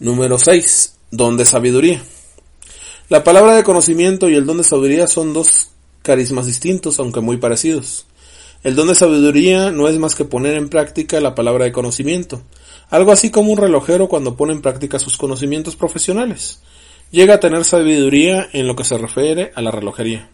Número 0.00 0.38
6. 0.38 0.94
Don 1.10 1.36
de 1.36 1.44
sabiduría. 1.44 2.02
La 3.10 3.22
palabra 3.22 3.54
de 3.54 3.62
conocimiento 3.62 4.30
y 4.30 4.34
el 4.34 4.46
don 4.46 4.56
de 4.56 4.64
sabiduría 4.64 5.06
son 5.06 5.34
dos 5.34 5.68
carismas 6.02 6.46
distintos, 6.46 6.98
aunque 6.98 7.20
muy 7.20 7.36
parecidos. 7.36 8.06
El 8.62 8.74
don 8.74 8.88
de 8.88 8.94
sabiduría 8.94 9.70
no 9.70 9.88
es 9.88 9.98
más 9.98 10.14
que 10.14 10.24
poner 10.24 10.54
en 10.54 10.70
práctica 10.70 11.20
la 11.20 11.34
palabra 11.34 11.66
de 11.66 11.72
conocimiento, 11.72 12.40
algo 12.88 13.12
así 13.12 13.30
como 13.30 13.52
un 13.52 13.58
relojero 13.58 14.08
cuando 14.08 14.36
pone 14.36 14.54
en 14.54 14.62
práctica 14.62 14.98
sus 14.98 15.18
conocimientos 15.18 15.76
profesionales. 15.76 16.62
Llega 17.10 17.34
a 17.34 17.40
tener 17.40 17.64
sabiduría 17.64 18.48
en 18.54 18.66
lo 18.66 18.74
que 18.74 18.84
se 18.84 18.96
refiere 18.96 19.52
a 19.54 19.60
la 19.60 19.70
relojería. 19.70 20.30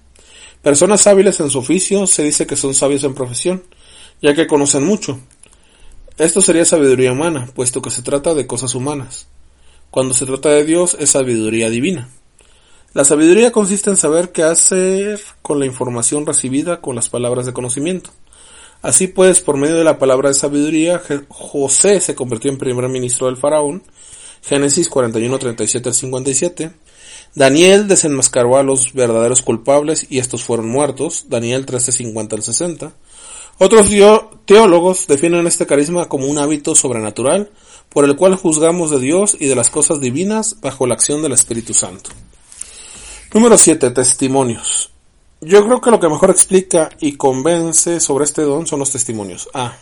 Personas 0.63 1.07
hábiles 1.07 1.41
en 1.41 1.49
su 1.49 1.59
oficio 1.59 2.07
se 2.07 2.23
dice 2.23 2.47
que 2.47 2.57
son 2.57 2.75
sabios 2.75 3.05
en 3.05 3.15
profesión, 3.15 3.63
ya 4.21 4.35
que 4.35 4.47
conocen 4.47 4.85
mucho. 4.85 5.19
Esto 6.19 6.43
sería 6.43 6.67
sabiduría 6.67 7.13
humana, 7.13 7.49
puesto 7.55 7.81
que 7.81 7.91
se 7.91 8.03
trata 8.03 8.35
de 8.35 8.47
cosas 8.47 8.75
humanas. 8.75 9.27
Cuando 9.91 10.13
se 10.13 10.27
trata 10.27 10.51
de 10.51 10.65
Dios 10.65 10.97
es 11.01 11.11
sabiduría 11.11 11.71
divina. 11.71 12.11
La 12.93 13.05
sabiduría 13.05 13.53
consiste 13.53 13.89
en 13.89 13.97
saber 13.97 14.33
qué 14.33 14.43
hacer 14.43 15.21
con 15.41 15.61
la 15.61 15.67
información 15.67 16.27
recibida 16.27 16.83
con 16.83 16.95
las 16.95 17.09
palabras 17.09 17.47
de 17.47 17.55
conocimiento. 17.55 18.11
Así 18.83 19.07
pues, 19.07 19.41
por 19.41 19.57
medio 19.57 19.77
de 19.77 19.85
la 19.85 19.99
palabra 19.99 20.29
de 20.29 20.35
sabiduría, 20.35 21.01
José 21.29 22.01
se 22.01 22.15
convirtió 22.15 22.51
en 22.51 22.59
primer 22.59 22.89
ministro 22.89 23.29
del 23.29 23.37
faraón, 23.37 23.83
Génesis 24.43 24.89
41, 24.89 25.39
37 25.39 25.89
al 25.89 25.95
57. 25.95 26.71
Daniel 27.35 27.87
desenmascaró 27.87 28.57
a 28.57 28.63
los 28.63 28.93
verdaderos 28.93 29.43
culpables 29.43 30.07
y 30.11 30.19
estos 30.19 30.43
fueron 30.43 30.69
muertos, 30.69 31.27
Daniel 31.29 31.65
13, 31.65 31.93
50 31.93 32.37
al 32.37 32.43
60. 32.43 32.93
Otros 33.59 33.91
teólogos 34.47 35.07
definen 35.07 35.47
este 35.47 35.67
carisma 35.67 36.09
como 36.09 36.27
un 36.27 36.39
hábito 36.39 36.75
sobrenatural 36.75 37.51
por 37.91 38.05
el 38.05 38.17
cual 38.17 38.37
juzgamos 38.37 38.91
de 38.91 38.99
Dios 38.99 39.37
y 39.39 39.47
de 39.47 39.55
las 39.55 39.69
cosas 39.69 40.01
divinas 40.01 40.61
bajo 40.61 40.87
la 40.87 40.95
acción 40.95 41.23
del 41.23 41.33
Espíritu 41.33 41.75
Santo. 41.75 42.11
Número 43.35 43.57
7. 43.57 43.91
Testimonios. 43.91 44.91
Yo 45.41 45.65
creo 45.65 45.81
que 45.81 45.91
lo 45.91 46.01
que 46.01 46.09
mejor 46.09 46.31
explica 46.31 46.91
y 47.01 47.13
convence 47.13 48.01
sobre 48.01 48.25
este 48.25 48.43
don 48.43 48.67
son 48.67 48.81
los 48.81 48.93
testimonios. 48.93 49.49
A. 49.55 49.77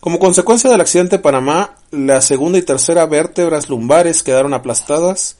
Como 0.00 0.18
consecuencia 0.18 0.70
del 0.70 0.80
accidente 0.80 1.16
de 1.16 1.22
Panamá, 1.22 1.76
la 1.90 2.20
segunda 2.22 2.58
y 2.58 2.62
tercera 2.62 3.06
vértebras 3.06 3.68
lumbares 3.68 4.22
quedaron 4.22 4.54
aplastadas, 4.54 5.36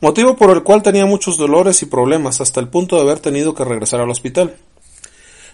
motivo 0.00 0.36
por 0.36 0.50
el 0.50 0.62
cual 0.62 0.82
tenía 0.82 1.06
muchos 1.06 1.36
dolores 1.36 1.82
y 1.82 1.86
problemas 1.86 2.40
hasta 2.40 2.60
el 2.60 2.68
punto 2.68 2.96
de 2.96 3.02
haber 3.02 3.20
tenido 3.20 3.54
que 3.54 3.64
regresar 3.64 4.00
al 4.00 4.10
hospital. 4.10 4.56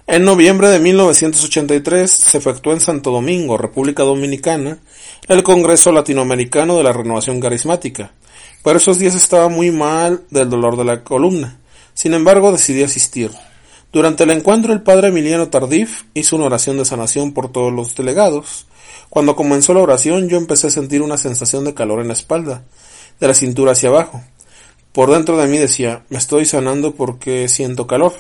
En 0.07 0.25
noviembre 0.25 0.69
de 0.69 0.81
1983 0.81 2.11
se 2.11 2.39
efectuó 2.39 2.73
en 2.73 2.81
Santo 2.81 3.11
Domingo, 3.11 3.57
República 3.57 4.03
Dominicana, 4.03 4.79
el 5.29 5.43
Congreso 5.43 5.93
Latinoamericano 5.93 6.77
de 6.77 6.83
la 6.83 6.93
Renovación 6.93 7.41
Carismática, 7.41 8.13
por 8.65 8.77
esos 8.77 8.99
días 8.99 9.15
estaba 9.15 9.51
muy 9.51 9.71
mal 9.71 10.25
del 10.31 10.49
dolor 10.49 10.79
de 10.79 10.85
la 10.85 11.05
columna. 11.05 11.61
Sin 11.93 12.15
embargo, 12.15 12.51
decidí 12.51 12.83
asistir. 12.83 13.31
Durante 13.93 14.25
el 14.25 14.31
encuentro, 14.31 14.73
el 14.73 14.81
padre 14.81 15.09
Emiliano 15.09 15.49
Tardif 15.49 16.05
hizo 16.15 16.37
una 16.37 16.47
oración 16.47 16.79
de 16.79 16.87
sanación 16.87 17.35
por 17.35 17.53
todos 17.53 17.71
los 17.71 17.95
delegados. 17.95 18.67
Cuando 19.11 19.37
comenzó 19.37 19.75
la 19.75 19.83
oración, 19.83 20.31
yo 20.31 20.39
empecé 20.39 20.69
a 20.69 20.71
sentir 20.71 21.03
una 21.03 21.19
sensación 21.19 21.67
de 21.67 21.75
calor 21.75 22.01
en 22.01 22.09
la 22.09 22.15
espalda, 22.15 22.65
de 23.21 23.29
la 23.29 23.35
cintura 23.35 23.73
hacia 23.73 23.91
abajo. 23.91 24.23
Por 24.95 25.11
dentro 25.11 25.37
de 25.37 25.49
mí 25.49 25.59
decía, 25.59 26.05
me 26.09 26.17
estoy 26.17 26.47
sanando 26.47 26.95
porque 26.95 27.49
siento 27.49 27.87
calor. 27.87 28.15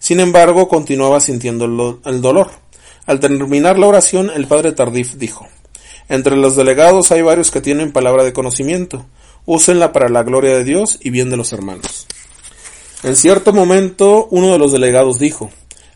Sin 0.00 0.18
embargo, 0.18 0.66
continuaba 0.66 1.20
sintiendo 1.20 2.00
el, 2.04 2.20
dolor. 2.22 2.50
Al 3.06 3.20
terminar 3.20 3.78
la 3.78 3.86
oración, 3.88 4.30
el 4.34 4.46
padre 4.46 4.72
Tardif 4.72 5.14
dijo, 5.14 5.46
entre 6.08 6.36
los 6.36 6.56
delegados 6.56 7.12
hay 7.12 7.22
varios 7.22 7.50
que 7.50 7.60
tienen 7.60 7.92
palabra 7.92 8.24
de 8.24 8.32
conocimiento 8.32 9.04
úsenla 9.48 9.92
para 9.92 10.10
la 10.10 10.22
gloria 10.22 10.56
de 10.56 10.64
Dios 10.64 10.98
y 11.00 11.08
bien 11.08 11.30
de 11.30 11.38
los 11.38 11.54
hermanos. 11.54 12.06
En 13.02 13.16
cierto 13.16 13.52
momento 13.54 14.28
uno 14.30 14.52
de 14.52 14.58
los 14.58 14.72
delegados 14.72 15.18
dijo, 15.18 15.50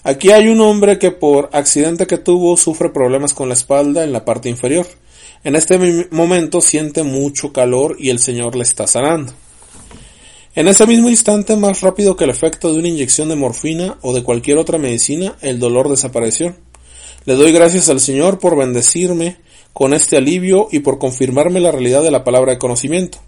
aquí 0.04 0.30
hay 0.30 0.48
un 0.48 0.62
hombre 0.62 0.98
que 0.98 1.10
por 1.10 1.50
accidente 1.52 2.06
que 2.06 2.16
tuvo 2.16 2.56
sufre 2.56 2.88
problemas 2.88 3.34
con 3.34 3.48
la 3.48 3.54
espalda 3.54 4.04
en 4.04 4.12
la 4.12 4.24
parte 4.24 4.48
inferior. 4.48 4.86
En 5.44 5.54
este 5.54 5.78
momento 6.10 6.60
siente 6.62 7.02
mucho 7.02 7.52
calor 7.52 7.96
y 7.98 8.08
el 8.08 8.20
Señor 8.20 8.56
le 8.56 8.62
está 8.62 8.86
sanando. 8.86 9.34
En 10.54 10.68
ese 10.68 10.86
mismo 10.86 11.08
instante, 11.08 11.56
más 11.56 11.80
rápido 11.80 12.16
que 12.16 12.24
el 12.24 12.30
efecto 12.30 12.72
de 12.72 12.78
una 12.78 12.88
inyección 12.88 13.28
de 13.28 13.36
morfina 13.36 13.98
o 14.02 14.12
de 14.12 14.22
cualquier 14.22 14.58
otra 14.58 14.78
medicina, 14.78 15.36
el 15.40 15.58
dolor 15.58 15.88
desapareció. 15.88 16.54
Le 17.24 17.34
doy 17.34 17.52
gracias 17.52 17.88
al 17.88 18.00
Señor 18.00 18.38
por 18.38 18.56
bendecirme 18.56 19.38
con 19.72 19.94
este 19.94 20.16
alivio 20.16 20.68
y 20.70 20.80
por 20.80 20.98
confirmarme 20.98 21.60
la 21.60 21.72
realidad 21.72 22.02
de 22.02 22.10
la 22.10 22.24
palabra 22.24 22.52
de 22.52 22.58
conocimiento 22.58 23.18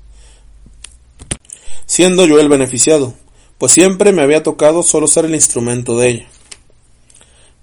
siendo 1.87 2.27
yo 2.27 2.41
el 2.41 2.49
beneficiado, 2.49 3.15
pues 3.59 3.73
siempre 3.73 4.13
me 4.13 4.23
había 4.23 4.43
tocado 4.43 4.83
solo 4.83 5.07
ser 5.07 5.27
el 5.27 5.35
instrumento 5.35 5.97
de 5.97 6.09
ella. 6.09 6.27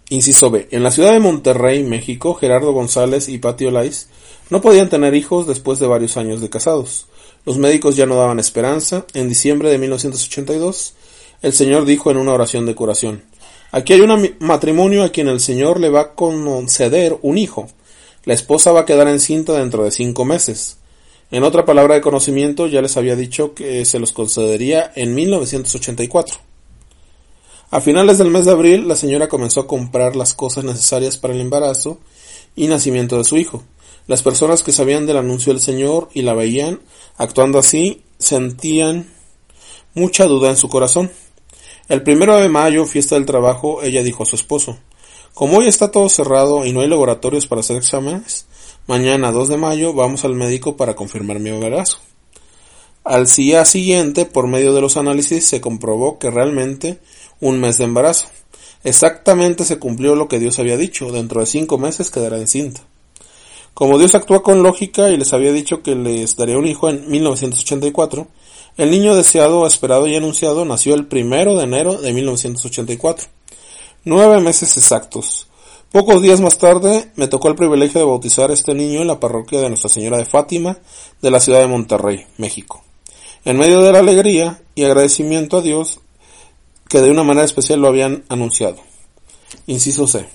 Inciso 0.10 0.52
B. 0.52 0.68
En 0.72 0.84
la 0.84 0.92
ciudad 0.92 1.14
de 1.14 1.20
Monterrey, 1.20 1.84
México, 1.84 2.34
Gerardo 2.36 2.74
González 2.74 3.30
y 3.30 3.38
Patio 3.38 3.72
Lais 3.72 4.10
no 4.50 4.62
podían 4.62 4.90
tener 4.90 5.16
hijos 5.16 5.48
después 5.48 5.80
de 5.80 5.88
varios 5.88 6.18
años 6.18 6.42
de 6.42 6.50
casados. 6.50 7.08
Los 7.46 7.58
médicos 7.58 7.96
ya 7.96 8.06
no 8.06 8.16
daban 8.16 8.40
esperanza. 8.40 9.06
En 9.14 9.30
diciembre 9.30 9.70
de 9.70 9.78
1982, 9.78 10.94
el 11.42 11.54
Señor 11.54 11.86
dijo 11.86 12.12
en 12.12 12.18
una 12.18 12.34
oración 12.34 12.66
de 12.66 12.76
curación, 12.76 13.24
Aquí 13.72 13.94
hay 13.94 14.02
un 14.02 14.36
matrimonio 14.40 15.04
a 15.04 15.10
quien 15.10 15.30
el 15.30 15.40
Señor 15.40 15.80
le 15.80 15.90
va 15.90 16.02
a 16.02 16.14
conceder 16.14 17.18
un 17.22 17.38
hijo. 17.38 17.70
La 18.26 18.34
esposa 18.34 18.74
va 18.74 18.82
a 18.82 18.86
quedar 18.86 19.08
encinta 19.08 19.54
dentro 19.54 19.84
de 19.84 19.92
cinco 19.92 20.26
meses. 20.26 20.78
En 21.32 21.44
otra 21.44 21.64
palabra 21.64 21.96
de 21.96 22.02
conocimiento 22.02 22.68
ya 22.68 22.82
les 22.82 22.98
había 22.98 23.16
dicho 23.16 23.54
que 23.54 23.86
se 23.86 24.00
los 24.00 24.12
concedería 24.12 24.92
en 24.96 25.16
1984. 25.16 26.36
A 27.72 27.80
finales 27.80 28.18
del 28.18 28.30
mes 28.30 28.44
de 28.44 28.52
abril, 28.52 28.90
la 28.90 28.98
señora 28.98 29.30
comenzó 29.30 29.62
a 29.62 29.68
comprar 29.68 30.18
las 30.18 30.34
cosas 30.34 30.66
necesarias 30.66 31.18
para 31.18 31.34
el 31.34 31.40
embarazo 31.40 32.00
y 32.54 32.68
nacimiento 32.68 33.18
de 33.18 33.24
su 33.24 33.38
hijo. 33.38 33.64
Las 34.12 34.24
personas 34.24 34.62
que 34.62 34.74
sabían 34.74 35.06
del 35.06 35.16
anuncio 35.16 35.54
del 35.54 35.62
Señor 35.62 36.10
y 36.14 36.24
la 36.24 36.34
veían 36.34 36.82
actuando 37.16 37.60
así 37.60 38.04
sentían 38.18 39.10
mucha 39.94 40.26
duda 40.26 40.50
en 40.50 40.58
su 40.58 40.68
corazón. 40.68 41.10
El 41.88 42.04
primero 42.04 42.36
de 42.36 42.50
mayo, 42.50 42.86
fiesta 42.86 43.16
del 43.16 43.26
trabajo, 43.26 43.82
ella 43.84 44.04
dijo 44.04 44.24
a 44.24 44.26
su 44.26 44.36
esposo, 44.36 44.78
como 45.34 45.60
hoy 45.60 45.68
está 45.68 45.92
todo 45.92 46.10
cerrado 46.10 46.66
y 46.66 46.74
no 46.74 46.82
hay 46.82 46.90
laboratorios 46.90 47.48
para 47.48 47.62
hacer 47.62 47.78
exámenes, 47.78 48.48
Mañana 48.86 49.32
2 49.32 49.48
de 49.48 49.56
mayo 49.56 49.94
vamos 49.94 50.26
al 50.26 50.36
médico 50.36 50.76
para 50.76 50.94
confirmar 50.94 51.40
mi 51.40 51.50
embarazo. 51.52 52.00
Al 53.06 53.28
día 53.28 53.64
siguiente, 53.64 54.26
por 54.26 54.46
medio 54.46 54.74
de 54.74 54.82
los 54.82 54.98
análisis, 54.98 55.46
se 55.46 55.62
comprobó 55.62 56.20
que 56.20 56.30
realmente 56.30 57.00
un 57.40 57.62
mes 57.62 57.78
de 57.78 57.86
embarazo. 57.86 58.28
Exactamente 58.84 59.64
se 59.64 59.80
cumplió 59.80 60.16
lo 60.16 60.28
que 60.28 60.40
Dios 60.40 60.60
había 60.60 60.76
dicho, 60.76 61.14
dentro 61.14 61.40
de 61.40 61.46
cinco 61.46 61.78
meses 61.78 62.12
quedará 62.12 62.38
encinta. 62.38 62.82
Como 63.74 63.98
Dios 63.98 64.16
actúa 64.16 64.44
con 64.44 64.64
lógica 64.64 65.10
y 65.10 65.18
les 65.18 65.34
había 65.34 65.52
dicho 65.52 65.82
que 65.82 65.96
les 65.96 66.36
daría 66.36 66.58
un 66.58 66.68
hijo 66.68 66.90
en 66.90 67.10
1984, 67.10 68.28
el 68.78 68.92
niño 68.92 69.16
deseado, 69.16 69.66
esperado 69.66 70.08
y 70.08 70.16
anunciado 70.16 70.66
nació 70.66 70.94
el 70.94 71.08
primero 71.08 71.56
de 71.56 71.64
enero 71.64 71.96
de 71.96 72.14
1984. 72.14 73.28
Nueve 74.04 74.40
meses 74.42 74.78
exactos. 74.78 75.48
Pocos 75.92 76.22
días 76.22 76.40
más 76.40 76.58
tarde 76.58 77.12
me 77.16 77.28
tocó 77.28 77.50
el 77.50 77.56
privilegio 77.56 78.00
de 78.00 78.08
bautizar 78.08 78.50
a 78.50 78.54
este 78.54 78.74
niño 78.74 79.02
en 79.02 79.08
la 79.08 79.20
parroquia 79.20 79.60
de 79.60 79.70
Nuestra 79.70 79.90
Señora 79.90 80.18
de 80.18 80.26
Fátima 80.26 80.78
de 81.22 81.32
la 81.32 81.40
ciudad 81.40 81.60
de 81.60 81.68
Monterrey, 81.68 82.26
México. 82.38 82.82
En 83.44 83.58
medio 83.58 83.82
de 83.82 83.92
la 83.92 84.00
alegría 84.00 84.62
y 84.74 84.84
agradecimiento 84.84 85.58
a 85.58 85.62
Dios 85.62 86.00
que 86.88 87.02
de 87.02 87.12
una 87.12 87.24
manera 87.24 87.46
especial 87.46 87.80
lo 87.80 87.88
habían 87.88 88.24
anunciado. 88.30 88.78
Inciso 89.68 90.08
C. 90.08 90.28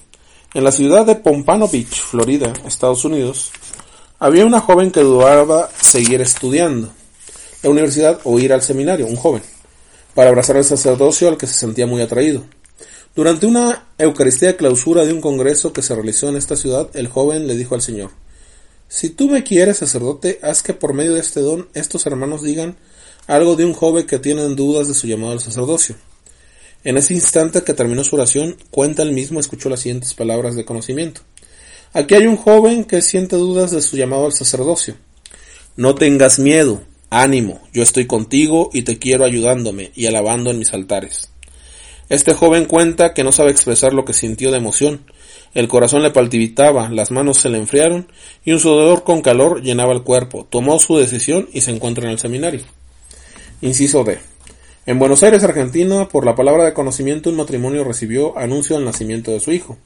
En 0.57 0.65
la 0.65 0.73
ciudad 0.73 1.05
de 1.05 1.17
Pompano 1.17 1.69
Beach, 1.69 2.01
Florida, 2.01 2.51
Estados 2.65 3.05
Unidos, 3.05 3.53
Había 4.19 4.47
una 4.47 4.63
joven 4.63 4.91
que 4.91 5.03
dudaba 5.03 5.69
seguir 5.79 6.23
estudiando 6.23 6.89
la 7.63 7.69
universidad 7.69 8.21
o 8.25 8.39
ir 8.39 8.55
al 8.55 8.63
seminario, 8.63 9.05
un 9.07 9.17
joven, 9.17 9.43
para 10.15 10.31
abrazar 10.31 10.57
al 10.57 10.65
sacerdocio 10.65 11.29
al 11.29 11.37
que 11.37 11.47
se 11.47 11.53
sentía 11.53 11.87
muy 11.87 12.01
atraído. 12.01 12.43
Durante 13.15 13.45
una 13.45 13.89
Eucaristía 13.99 14.49
de 14.49 14.57
clausura 14.57 15.05
de 15.05 15.13
un 15.13 15.21
congreso 15.21 15.75
que 15.75 15.83
se 15.83 15.95
realizó 15.95 16.31
en 16.31 16.37
esta 16.37 16.57
ciudad, 16.57 16.89
el 16.95 17.09
joven 17.09 17.47
le 17.47 17.55
dijo 17.55 17.75
al 17.75 17.83
Señor, 17.83 18.13
Si 18.89 19.11
tú 19.11 19.29
me 19.29 19.45
quieres, 19.45 19.77
sacerdote, 19.77 20.39
haz 20.43 20.63
que 20.63 20.73
por 20.73 20.95
medio 20.95 21.13
de 21.13 21.21
este 21.21 21.41
don 21.41 21.69
estos 21.75 22.07
hermanos 22.07 22.41
digan 22.41 22.79
algo 23.27 23.57
de 23.57 23.67
un 23.67 23.75
joven 23.75 24.07
que 24.07 24.19
tienen 24.19 24.57
dudas 24.57 24.89
de 24.89 24.95
su 24.95 25.07
llamado 25.07 25.33
al 25.33 25.41
sacerdocio. 25.41 25.97
En 26.87 26.97
ese 26.97 27.14
instante 27.14 27.64
que 27.64 27.75
terminó 27.75 28.05
su 28.05 28.14
oración, 28.14 28.57
cuenta 28.71 29.02
el 29.02 29.11
mismo 29.11 29.40
escuchó 29.40 29.69
las 29.69 29.81
siguientes 29.81 30.14
palabras 30.14 30.55
de 30.55 30.64
conocimiento. 30.64 31.23
Aquí 31.93 32.14
hay 32.14 32.28
un 32.28 32.37
joven 32.37 32.85
que 32.85 33.02
siente 33.02 33.35
dudas 33.35 33.73
de 33.73 33.83
su 33.83 33.97
llamado 33.97 34.26
al 34.26 34.33
sacerdocio. 34.33 34.95
No 35.75 35.97
tengas 35.97 36.38
miedo, 36.38 36.85
ánimo, 37.11 37.61
yo 37.73 37.83
estoy 37.83 38.07
contigo 38.07 38.71
y 38.73 38.83
te 38.83 39.00
quiero 39.00 39.25
ayudándome 39.25 39.90
y 39.97 40.07
alabando 40.07 40.52
en 40.52 40.61
mis 40.61 40.73
altares. 40.75 41.33
Este 42.09 42.35
joven 42.35 42.66
cuenta 42.66 43.14
que 43.14 43.25
no 43.25 43.33
sabe 43.33 43.50
expresar 43.50 43.93
lo 43.93 44.05
que 44.05 44.12
sintió 44.12 44.52
de 44.52 44.59
emoción. 44.59 45.07
El 45.55 45.66
corazón 45.66 46.05
le 46.05 46.12
palpitaba, 46.12 46.88
las 46.88 47.11
manos 47.11 47.38
se 47.38 47.49
le 47.49 47.59
enfriaron 47.59 48.07
y 48.45 48.52
un 48.52 48.61
sudor 48.61 49.02
con 49.02 49.23
calor 49.23 49.61
llenaba 49.61 49.93
el 49.93 50.05
cuerpo. 50.05 50.47
Tomó 50.49 50.78
su 50.78 50.99
decisión 50.99 51.49
y 51.52 51.62
se 51.62 51.73
encuentra 51.73 52.05
en 52.05 52.12
el 52.12 52.21
seminario. 52.21 52.62
Inciso 53.61 54.05
D. 54.05 54.36
En 54.88 55.00
Buenos 55.00 55.25
Aires, 55.25 55.43
Argentina, 55.43 56.07
por 56.07 56.25
la 56.25 56.37
palabra 56.37 56.64
de 56.64 56.73
conocimiento, 56.73 57.28
un 57.28 57.37
matrimonio 57.37 57.83
recibió 57.83 58.38
anuncio 58.38 58.76
del 58.76 58.85
nacimiento 58.85 59.33
de 59.33 59.40
su 59.40 59.50
hijo 59.50 59.76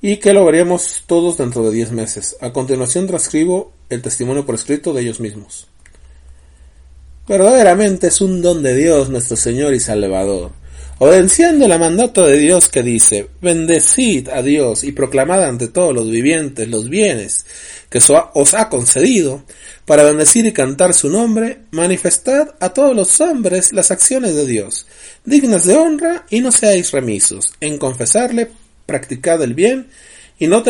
y 0.00 0.16
que 0.16 0.32
lo 0.32 0.46
veremos 0.46 1.02
todos 1.06 1.36
dentro 1.36 1.62
de 1.62 1.74
diez 1.74 1.92
meses. 1.92 2.34
A 2.40 2.50
continuación 2.50 3.06
transcribo 3.06 3.72
el 3.90 4.00
testimonio 4.00 4.46
por 4.46 4.54
escrito 4.54 4.94
de 4.94 5.02
ellos 5.02 5.20
mismos. 5.20 5.68
Verdaderamente 7.28 8.06
es 8.06 8.22
un 8.22 8.40
don 8.40 8.62
de 8.62 8.74
Dios 8.74 9.10
nuestro 9.10 9.36
Señor 9.36 9.74
y 9.74 9.80
Salvador 9.80 10.52
obedeciendo 10.98 11.66
el 11.66 11.78
mandato 11.78 12.26
de 12.26 12.38
Dios 12.38 12.68
que 12.68 12.82
dice, 12.82 13.28
bendecid 13.40 14.28
a 14.28 14.42
Dios 14.42 14.84
y 14.84 14.92
proclamad 14.92 15.44
ante 15.44 15.68
todos 15.68 15.94
los 15.94 16.10
vivientes 16.10 16.68
los 16.68 16.88
bienes 16.88 17.46
que 17.94 18.00
os 18.00 18.54
ha 18.54 18.68
concedido, 18.68 19.44
para 19.84 20.02
bendecir 20.02 20.44
y 20.46 20.52
cantar 20.52 20.94
su 20.94 21.08
nombre, 21.08 21.60
manifestad 21.70 22.56
a 22.58 22.70
todos 22.70 22.96
los 22.96 23.20
hombres 23.20 23.72
las 23.72 23.92
acciones 23.92 24.34
de 24.34 24.46
Dios, 24.46 24.88
dignas 25.24 25.64
de 25.64 25.76
honra, 25.76 26.26
y 26.28 26.40
no 26.40 26.50
seáis 26.50 26.90
remisos, 26.90 27.54
en 27.60 27.78
confesarle, 27.78 28.50
practicad 28.84 29.40
el 29.44 29.54
bien, 29.54 29.90
y 30.40 30.48
no 30.48 30.64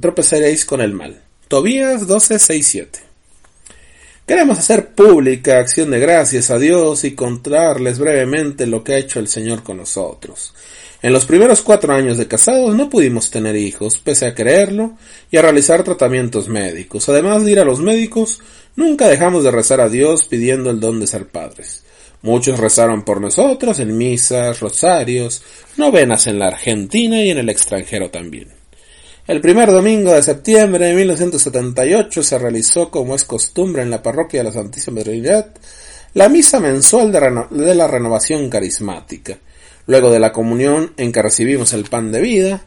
tropezaréis 0.00 0.64
con 0.64 0.80
el 0.80 0.94
mal. 0.94 1.20
Tobías 1.48 2.06
12, 2.06 2.38
6, 2.38 2.66
7. 2.66 2.98
Queremos 4.26 4.58
hacer 4.58 4.94
pública 4.94 5.58
acción 5.58 5.90
de 5.90 6.00
gracias 6.00 6.50
a 6.50 6.58
Dios 6.58 7.04
y 7.04 7.14
contarles 7.14 7.98
brevemente 7.98 8.66
lo 8.66 8.82
que 8.82 8.94
ha 8.94 8.98
hecho 8.98 9.20
el 9.20 9.28
Señor 9.28 9.62
con 9.62 9.76
nosotros. 9.76 10.54
En 11.02 11.12
los 11.14 11.24
primeros 11.24 11.62
cuatro 11.62 11.94
años 11.94 12.18
de 12.18 12.28
casados 12.28 12.74
no 12.74 12.90
pudimos 12.90 13.30
tener 13.30 13.56
hijos, 13.56 13.98
pese 13.98 14.26
a 14.26 14.34
quererlo, 14.34 14.98
y 15.30 15.38
a 15.38 15.42
realizar 15.42 15.82
tratamientos 15.82 16.48
médicos. 16.48 17.08
Además 17.08 17.44
de 17.44 17.52
ir 17.52 17.60
a 17.60 17.64
los 17.64 17.80
médicos, 17.80 18.40
nunca 18.76 19.08
dejamos 19.08 19.44
de 19.44 19.50
rezar 19.50 19.80
a 19.80 19.88
Dios 19.88 20.24
pidiendo 20.24 20.70
el 20.70 20.78
don 20.78 21.00
de 21.00 21.06
ser 21.06 21.26
padres. 21.28 21.84
Muchos 22.22 22.60
rezaron 22.60 23.02
por 23.02 23.20
nosotros 23.20 23.78
en 23.78 23.96
misas, 23.96 24.60
rosarios, 24.60 25.42
novenas 25.78 26.26
en 26.26 26.38
la 26.38 26.48
Argentina 26.48 27.22
y 27.22 27.30
en 27.30 27.38
el 27.38 27.48
extranjero 27.48 28.10
también. 28.10 28.48
El 29.26 29.40
primer 29.40 29.70
domingo 29.70 30.12
de 30.12 30.22
septiembre 30.22 30.86
de 30.86 30.94
1978 30.94 32.22
se 32.22 32.38
realizó, 32.38 32.90
como 32.90 33.14
es 33.14 33.24
costumbre 33.24 33.80
en 33.80 33.88
la 33.88 34.02
parroquia 34.02 34.40
de 34.40 34.44
la 34.44 34.52
Santísima 34.52 35.02
Trinidad, 35.02 35.46
la 36.14 36.28
misa 36.28 36.58
mensual 36.58 37.12
de, 37.12 37.74
la 37.74 37.86
renovación 37.86 38.50
carismática. 38.50 39.38
Luego 39.90 40.12
de 40.12 40.20
la 40.20 40.30
comunión 40.30 40.92
en 40.98 41.10
que 41.10 41.20
recibimos 41.20 41.72
el 41.72 41.82
pan 41.82 42.12
de 42.12 42.20
vida, 42.20 42.62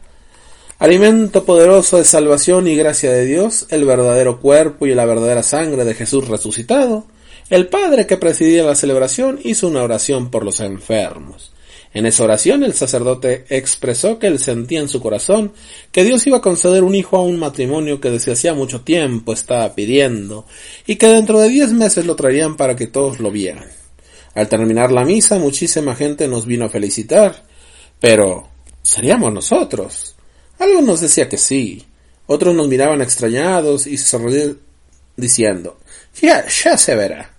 alimento 0.78 1.46
poderoso 1.46 1.96
de 1.96 2.04
salvación 2.04 2.68
y 2.68 2.76
gracia 2.76 3.10
de 3.10 3.24
Dios, 3.24 3.64
el 3.70 3.86
verdadero 3.86 4.42
cuerpo 4.42 4.86
y 4.86 4.94
la 4.94 5.06
verdadera 5.06 5.42
sangre 5.42 5.86
de 5.86 5.94
Jesús 5.94 6.28
resucitado, 6.28 7.06
el 7.48 7.68
Padre 7.68 8.06
que 8.06 8.18
presidía 8.18 8.62
la 8.62 8.74
celebración 8.74 9.40
hizo 9.42 9.68
una 9.68 9.82
oración 9.82 10.30
por 10.30 10.44
los 10.44 10.60
enfermos. 10.60 11.54
En 11.94 12.04
esa 12.04 12.24
oración 12.24 12.62
el 12.62 12.74
sacerdote 12.74 13.46
expresó 13.48 14.18
que 14.18 14.26
él 14.26 14.38
sentía 14.38 14.80
en 14.80 14.90
su 14.90 15.00
corazón 15.00 15.54
que 15.92 16.04
Dios 16.04 16.26
iba 16.26 16.36
a 16.36 16.42
conceder 16.42 16.84
un 16.84 16.94
hijo 16.94 17.16
a 17.16 17.22
un 17.22 17.38
matrimonio 17.38 18.02
que 18.02 18.10
desde 18.10 18.32
hacía 18.32 18.52
mucho 18.52 18.82
tiempo 18.82 19.32
estaba 19.32 19.74
pidiendo 19.74 20.44
y 20.86 20.96
que 20.96 21.06
dentro 21.06 21.40
de 21.40 21.48
diez 21.48 21.72
meses 21.72 22.04
lo 22.04 22.16
traerían 22.16 22.58
para 22.58 22.76
que 22.76 22.86
todos 22.86 23.18
lo 23.18 23.30
vieran. 23.30 23.70
Al 24.34 24.48
terminar 24.48 24.90
la 24.90 25.04
misa 25.04 25.38
muchísima 25.38 25.94
gente 25.94 26.28
nos 26.28 26.46
vino 26.46 26.64
a 26.64 26.70
felicitar, 26.70 27.44
pero 28.00 28.48
seríamos 28.82 29.32
nosotros. 29.32 30.16
Algunos 30.58 31.00
decía 31.00 31.28
que 31.28 31.38
sí, 31.38 31.84
otros 32.26 32.54
nos 32.54 32.68
miraban 32.68 33.02
extrañados 33.02 33.86
y 33.86 33.96
se 33.96 34.06
sonreían 34.06 34.58
diciendo 35.16 35.78
ya, 36.20 36.46
ya 36.46 36.76
se 36.76 36.94
verá. 36.94 37.30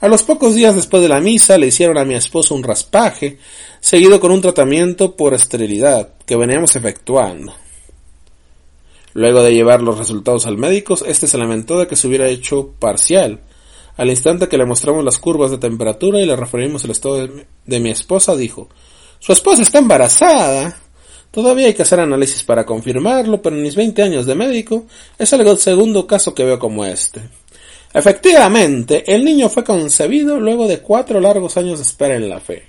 A 0.00 0.08
los 0.08 0.22
pocos 0.22 0.54
días 0.54 0.76
después 0.76 1.02
de 1.02 1.08
la 1.08 1.20
misa 1.20 1.56
le 1.56 1.68
hicieron 1.68 1.96
a 1.98 2.04
mi 2.04 2.14
esposo 2.14 2.54
un 2.54 2.62
raspaje, 2.62 3.38
seguido 3.80 4.20
con 4.20 4.30
un 4.30 4.42
tratamiento 4.42 5.16
por 5.16 5.32
esterilidad 5.32 6.10
que 6.26 6.36
veníamos 6.36 6.76
efectuando. 6.76 7.54
Luego 9.14 9.42
de 9.42 9.54
llevar 9.54 9.80
los 9.80 9.96
resultados 9.96 10.46
al 10.46 10.58
médico, 10.58 10.98
este 11.06 11.26
se 11.26 11.38
lamentó 11.38 11.78
de 11.78 11.86
que 11.86 11.96
se 11.96 12.06
hubiera 12.06 12.28
hecho 12.28 12.72
parcial. 12.78 13.40
Al 13.96 14.10
instante 14.10 14.48
que 14.48 14.58
le 14.58 14.66
mostramos 14.66 15.04
las 15.04 15.18
curvas 15.18 15.50
de 15.50 15.58
temperatura 15.58 16.20
y 16.20 16.26
le 16.26 16.36
referimos 16.36 16.84
el 16.84 16.90
estado 16.90 17.26
de, 17.26 17.46
de 17.64 17.80
mi 17.80 17.90
esposa, 17.90 18.36
dijo 18.36 18.68
Su 19.18 19.32
esposa 19.32 19.62
está 19.62 19.78
embarazada. 19.78 20.80
Todavía 21.30 21.66
hay 21.66 21.74
que 21.74 21.82
hacer 21.82 22.00
análisis 22.00 22.44
para 22.44 22.64
confirmarlo, 22.64 23.42
pero 23.42 23.56
en 23.56 23.62
mis 23.62 23.74
veinte 23.74 24.02
años 24.02 24.26
de 24.26 24.34
médico 24.34 24.86
es 25.18 25.32
el 25.32 25.58
segundo 25.58 26.06
caso 26.06 26.34
que 26.34 26.44
veo 26.44 26.58
como 26.58 26.84
este. 26.84 27.28
Efectivamente, 27.92 29.04
el 29.14 29.24
niño 29.24 29.48
fue 29.48 29.64
concebido 29.64 30.38
luego 30.38 30.66
de 30.66 30.80
cuatro 30.80 31.20
largos 31.20 31.56
años 31.56 31.78
de 31.78 31.84
espera 31.84 32.16
en 32.16 32.28
la 32.28 32.40
fe. 32.40 32.64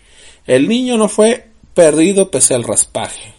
El 0.46 0.68
niño 0.68 0.98
no 0.98 1.10
fue 1.10 1.48
perdido 1.74 2.32
pese 2.32 2.56
al 2.56 2.64
raspaje. 2.64 3.34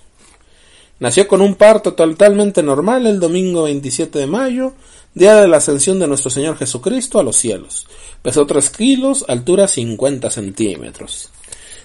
Nació 1.00 1.26
con 1.28 1.40
un 1.40 1.54
parto 1.54 1.94
totalmente 1.94 2.62
normal 2.62 3.06
el 3.06 3.20
domingo 3.20 3.62
27 3.62 4.18
de 4.18 4.26
mayo, 4.26 4.74
día 5.14 5.36
de 5.36 5.48
la 5.48 5.58
ascensión 5.58 5.98
de 5.98 6.06
nuestro 6.06 6.30
Señor 6.30 6.56
Jesucristo 6.56 7.18
a 7.18 7.22
los 7.22 7.36
cielos. 7.36 7.86
Pesó 8.22 8.46
tres 8.46 8.70
kilos, 8.70 9.24
altura 9.28 9.68
50 9.68 10.30
centímetros. 10.30 11.30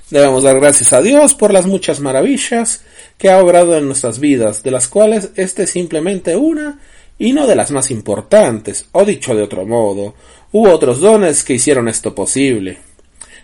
Debemos 0.10 0.44
dar 0.44 0.60
gracias 0.60 0.94
a 0.94 1.02
Dios 1.02 1.34
por 1.34 1.54
las 1.54 1.66
muchas 1.66 2.00
maravillas 2.00 2.84
que 3.18 3.30
ha 3.30 3.42
obrado 3.42 3.78
en 3.78 3.88
nuestras 3.88 4.20
vidas, 4.20 4.62
de 4.62 4.72
las 4.72 4.88
cuales 4.88 5.32
este 5.36 5.64
es 5.64 5.72
simplemente 5.72 6.36
una 6.36 6.80
y 7.18 7.34
no 7.34 7.48
de 7.48 7.56
las 7.56 7.72
más 7.72 7.90
importantes, 7.92 8.86
o 8.92 9.06
dicho 9.06 9.34
de 9.36 9.44
otro 9.44 9.66
modo, 9.66 10.16
hubo 10.52 10.72
otros 10.72 11.00
dones 11.00 11.44
que 11.44 11.54
hicieron 11.54 11.88
esto 11.88 12.14
posible. 12.14 12.80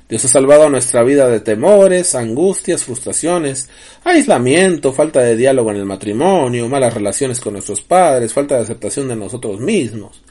Dios 0.10 0.26
ha 0.26 0.28
salvado 0.28 0.68
nuestra 0.70 1.04
vida 1.04 1.28
de 1.28 1.40
temores, 1.40 2.16
angustias, 2.16 2.84
frustraciones, 2.84 3.70
aislamiento, 4.04 4.92
falta 4.92 5.20
de 5.20 5.36
diálogo 5.36 5.70
en 5.70 5.78
el 5.78 5.86
matrimonio, 5.86 6.68
malas 6.68 6.96
relaciones 6.96 7.40
con 7.40 7.54
nuestros 7.54 7.82
padres, 7.82 8.34
falta 8.34 8.56
de 8.56 8.64
aceptación 8.64 9.08
de 9.08 9.16
nosotros 9.16 9.60
mismos, 9.60 10.24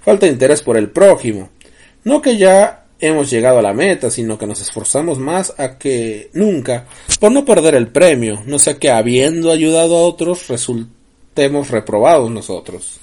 falta 0.00 0.24
de 0.24 0.32
interés 0.32 0.62
por 0.62 0.78
el 0.78 0.88
prójimo. 0.88 1.50
No 2.02 2.22
que 2.22 2.38
ya 2.38 2.86
hemos 2.98 3.28
llegado 3.28 3.58
a 3.58 3.62
la 3.62 3.74
meta, 3.74 4.10
sino 4.10 4.38
que 4.38 4.46
nos 4.46 4.62
esforzamos 4.62 5.18
más 5.18 5.52
a 5.58 5.76
que 5.76 6.30
nunca 6.32 6.86
por 7.20 7.30
no 7.30 7.44
perder 7.44 7.74
el 7.74 7.88
premio, 7.88 8.42
no 8.46 8.58
sea 8.58 8.78
que 8.78 8.90
habiendo 8.90 9.52
ayudado 9.52 9.98
a 9.98 10.06
otros 10.06 10.48
resulte 10.48 10.96
hemos 11.36 11.70
reprobados 11.70 12.30
nosotros. 12.30 13.00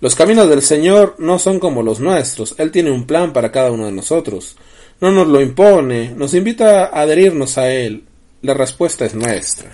Los 0.00 0.14
caminos 0.14 0.48
del 0.48 0.62
Señor 0.62 1.16
no 1.18 1.40
son 1.40 1.58
como 1.58 1.82
los 1.82 1.98
nuestros, 1.98 2.54
Él 2.58 2.70
tiene 2.70 2.92
un 2.92 3.04
plan 3.04 3.32
para 3.32 3.50
cada 3.50 3.72
uno 3.72 3.86
de 3.86 3.92
nosotros. 3.92 4.56
No 5.00 5.12
nos 5.12 5.28
lo 5.28 5.40
impone, 5.40 6.10
nos 6.10 6.32
invita 6.34 6.86
a 6.86 7.02
adherirnos 7.02 7.58
a 7.58 7.70
Él. 7.70 8.04
La 8.42 8.54
respuesta 8.54 9.04
es 9.04 9.14
nuestra. 9.14 9.70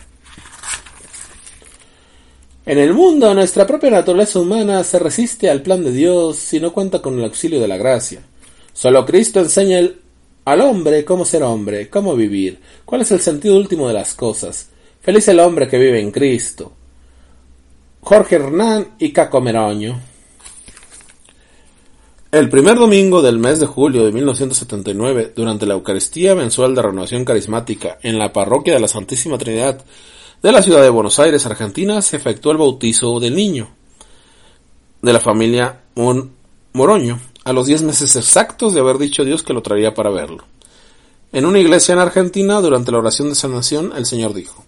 En 2.65 2.79
el 2.79 2.95
mundo, 2.95 3.35
nuestra 3.35 3.67
propia 3.67 3.91
naturaleza 3.91 4.39
humana 4.39 4.85
se 4.85 4.99
resiste 4.99 5.51
al 5.51 5.63
plan 5.63 5.83
de 5.83 5.93
Dios 5.93 6.37
si 6.37 6.61
no 6.61 6.73
cuenta 6.73 7.01
con 7.03 7.19
el 7.19 7.25
auxilio 7.25 7.61
de 7.61 7.69
la 7.69 7.77
gracia. 7.77 8.21
Solo 8.73 9.05
Cristo 9.05 9.41
enseña 9.41 9.81
al 10.45 10.61
hombre 10.61 11.05
cómo 11.05 11.25
ser 11.25 11.43
hombre, 11.43 11.89
cómo 11.89 12.15
vivir, 12.15 12.61
cuál 12.85 13.03
es 13.03 13.11
el 13.11 13.21
sentido 13.21 13.57
último 13.57 13.89
de 13.89 13.95
las 13.95 14.15
cosas. 14.15 14.71
Feliz 15.01 15.27
el 15.29 15.41
hombre 15.41 15.69
que 15.69 15.79
vive 15.79 16.01
en 16.01 16.13
Cristo. 16.13 16.73
Jorge 18.01 18.37
Hernán 18.37 18.95
y 18.99 19.13
Caco 19.13 19.41
Meroño. 19.41 20.12
El 22.33 22.49
primer 22.49 22.77
domingo 22.77 23.21
del 23.21 23.39
mes 23.39 23.61
de 23.61 23.67
julio 23.67 24.07
de 24.07 24.11
1979, 24.11 25.35
durante 25.37 25.67
la 25.67 25.75
Eucaristía 25.75 26.35
mensual 26.35 26.75
de 26.75 26.81
renovación 26.81 27.27
carismática 27.27 27.99
en 28.03 28.19
la 28.19 28.33
parroquia 28.33 28.73
de 28.73 28.81
la 28.81 28.89
Santísima 28.89 29.37
Trinidad 29.37 29.85
de 30.43 30.51
la 30.51 30.63
ciudad 30.63 30.81
de 30.81 30.89
Buenos 30.89 31.19
Aires, 31.19 31.45
Argentina, 31.45 32.01
se 32.01 32.17
efectuó 32.17 32.53
el 32.53 32.57
bautizo 32.57 33.21
del 33.21 33.35
niño 33.35 33.69
de 35.03 35.13
la 35.13 35.21
familia 35.21 35.83
Moroño, 36.73 37.21
a 37.45 37.53
los 37.53 37.67
diez 37.67 37.83
meses 37.83 38.17
exactos 38.17 38.73
de 38.73 38.81
haber 38.81 38.97
dicho 38.97 39.27
Dios 39.27 39.43
que 39.43 39.53
lo 39.53 39.61
traería 39.61 39.93
para 39.93 40.09
verlo. 40.09 40.45
En 41.33 41.45
una 41.45 41.59
iglesia 41.59 41.93
en 41.93 41.99
Argentina, 41.99 42.63
durante 42.63 42.93
la 42.93 42.99
oración 43.01 43.29
de 43.29 43.35
sanación, 43.35 43.93
el 43.95 44.07
Señor 44.07 44.33
dijo, 44.33 44.65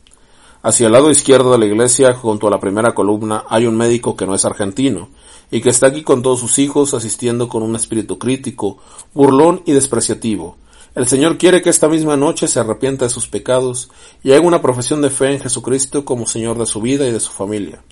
Hacia 0.65 0.87
el 0.87 0.95
lado 0.95 1.11
izquierdo 1.11 1.53
de 1.53 1.59
la 1.59 1.67
iglesia, 1.67 2.15
junto 2.15 2.49
a 2.49 2.51
la 2.51 2.59
primera 2.59 2.95
columna, 2.95 3.45
hay 3.51 3.67
un 3.67 3.77
médico 3.77 4.17
que 4.17 4.25
no 4.25 4.35
es 4.35 4.47
argentino, 4.47 5.11
y 5.51 5.61
que 5.61 5.69
está 5.69 5.89
aquí 5.89 6.03
con 6.03 6.23
todos 6.23 6.41
sus 6.41 6.59
hijos 6.59 6.95
asistiendo 6.95 7.51
con 7.51 7.63
un 7.63 7.77
espíritu 7.77 8.19
crítico, 8.19 8.79
burlón 9.13 9.61
y 9.67 9.73
despreciativo. 9.73 10.57
El 10.95 11.07
Señor 11.07 11.37
quiere 11.37 11.61
que 11.61 11.69
esta 11.69 11.87
misma 11.87 12.17
noche 12.17 12.49
se 12.49 12.61
arrepienta 12.61 13.05
de 13.05 13.11
sus 13.11 13.29
pecados 13.29 13.91
y 14.23 14.33
haga 14.33 14.41
una 14.41 14.63
profesión 14.63 15.03
de 15.03 15.11
fe 15.11 15.35
en 15.35 15.41
Jesucristo 15.41 16.07
como 16.07 16.27
Señor 16.27 16.57
de 16.57 16.65
su 16.65 16.81
vida 16.81 17.07
y 17.07 17.13
de 17.13 17.21
su 17.21 17.31
familia. 17.31 17.85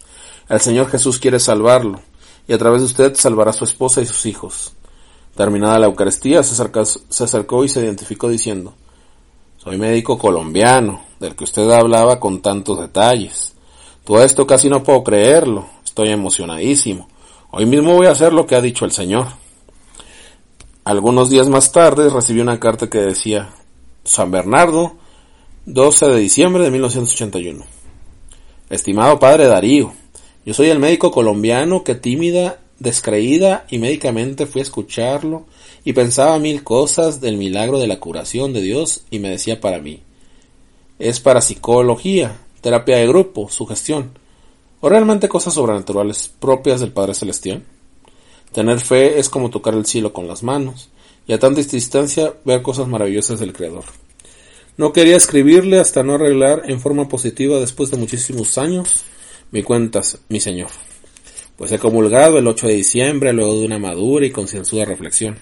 El 0.48 0.62
Señor 0.62 0.88
Jesús 0.88 1.18
quiere 1.18 1.40
salvarlo, 1.40 2.00
y 2.48 2.54
a 2.54 2.58
través 2.58 2.80
de 2.80 2.87
usted 2.87 3.14
salvará 3.16 3.50
a 3.50 3.52
su 3.52 3.64
esposa 3.64 4.00
y 4.00 4.06
sus 4.06 4.24
hijos. 4.24 4.72
Terminada 5.37 5.78
la 5.78 5.88
Eucaristía, 5.88 6.42
se 6.42 6.54
acercó, 6.54 6.87
se 6.87 7.24
acercó 7.24 7.64
y 7.64 7.68
se 7.68 7.85
identificó 7.85 8.30
diciendo, 8.30 8.72
Soy 9.62 9.79
médico 9.79 10.18
colombiano, 10.18 11.05
del 11.20 11.37
que 11.37 11.44
usted 11.44 11.70
hablaba 11.70 12.18
con 12.18 12.42
tantos 12.42 12.81
detalles. 12.81 13.55
Todo 14.03 14.25
esto 14.25 14.44
casi 14.44 14.68
no 14.68 14.83
puedo 14.83 15.05
creerlo, 15.05 15.68
estoy 15.85 16.09
emocionadísimo. 16.09 17.07
Hoy 17.53 17.66
mismo 17.66 17.94
voy 17.94 18.07
a 18.09 18.11
hacer 18.11 18.33
lo 18.33 18.44
que 18.44 18.57
ha 18.57 18.61
dicho 18.61 18.85
el 18.85 18.90
Señor. 18.90 19.29
Algunos 20.83 21.31
días 21.31 21.48
más 21.48 21.70
tarde 21.70 22.11
recibí 22.11 22.40
una 22.40 22.59
carta 22.59 22.90
que 22.90 22.98
decía 22.98 23.51
San 24.03 24.33
Bernardo, 24.33 24.96
12 25.66 26.09
de 26.09 26.18
diciembre 26.18 26.64
de 26.64 26.72
1981. 26.72 27.64
Estimado 28.68 29.20
padre 29.20 29.46
Darío, 29.46 29.92
yo 30.44 30.55
soy 30.55 30.70
el 30.70 30.81
médico 30.81 31.12
colombiano 31.12 31.85
que 31.85 31.94
tímida, 31.94 32.59
descreída 32.83 33.64
y 33.71 33.79
médicamente 33.79 34.47
fui 34.47 34.61
a 34.61 34.64
escucharlo 34.64 35.47
y 35.85 35.92
pensaba 35.92 36.38
mil 36.38 36.64
cosas 36.64 37.21
del 37.21 37.37
milagro 37.37 37.79
de 37.79 37.87
la 37.87 38.01
curación 38.01 38.53
de 38.53 38.61
Dios 38.61 39.05
y 39.11 39.21
me 39.21 39.31
decía 39.31 39.61
para 39.61 39.79
mí, 39.79 40.03
es 40.99 41.21
para 41.21 41.40
psicología, 41.40 42.38
terapia 42.61 42.97
de 42.99 43.09
grupo, 43.09 43.49
sugestión 43.49 44.18
o 44.81 44.88
realmente 44.88 45.29
cosas 45.29 45.55
sobrenaturales 45.55 46.31
propias 46.40 46.81
del 46.81 46.92
Padre 46.92 47.14
Celestial. 47.14 47.62
Tener 48.53 48.81
fe 48.81 49.18
es 49.18 49.29
como 49.29 49.49
tocar 49.49 49.75
el 49.75 49.87
cielo 49.87 50.12
con 50.12 50.27
las 50.27 50.42
manos 50.42 50.90
y 51.27 51.33
a 51.33 51.38
tanta 51.38 51.62
distancia 51.62 52.35
ver 52.45 52.62
cosas 52.62 52.88
maravillosas 52.88 53.38
del 53.38 53.53
Creador. 53.53 53.85
No 54.77 54.92
quería 54.92 55.16
escribirle 55.16 55.79
hasta 55.79 56.03
no 56.03 56.14
arreglar 56.14 56.62
en 56.66 56.81
forma 56.81 57.09
positiva 57.09 57.61
después 57.61 57.90
de 57.90 57.97
muchísimos 57.97 58.59
años 58.59 59.05
mi 59.53 59.62
cuentas, 59.62 60.18
mi 60.29 60.40
Señor. 60.40 60.71
Pues 61.62 61.70
he 61.70 61.79
comulgado 61.79 62.38
el 62.38 62.48
8 62.48 62.66
de 62.66 62.75
diciembre 62.75 63.33
luego 63.33 63.55
de 63.55 63.66
una 63.66 63.79
madura 63.79 64.27
y 64.27 64.33
concienzuda 64.33 64.85
reflexión. 64.85 65.38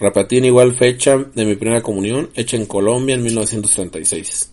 Repetí 0.00 0.38
en 0.38 0.46
igual 0.46 0.74
fecha 0.74 1.18
de 1.18 1.44
mi 1.44 1.54
primera 1.54 1.82
comunión 1.82 2.30
hecha 2.34 2.56
en 2.56 2.64
Colombia 2.64 3.14
en 3.14 3.22
1936. 3.22 4.50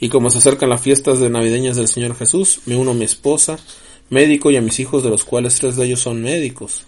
Y 0.00 0.10
como 0.10 0.28
se 0.28 0.36
acercan 0.36 0.68
las 0.68 0.82
fiestas 0.82 1.18
de 1.18 1.30
navideñas 1.30 1.76
del 1.78 1.88
Señor 1.88 2.14
Jesús, 2.14 2.60
me 2.66 2.76
uno 2.76 2.90
a 2.90 2.94
mi 2.94 3.06
esposa, 3.06 3.58
médico, 4.10 4.50
y 4.50 4.56
a 4.56 4.60
mis 4.60 4.78
hijos, 4.80 5.02
de 5.02 5.08
los 5.08 5.24
cuales 5.24 5.54
tres 5.54 5.76
de 5.76 5.86
ellos 5.86 6.00
son 6.00 6.20
médicos. 6.20 6.84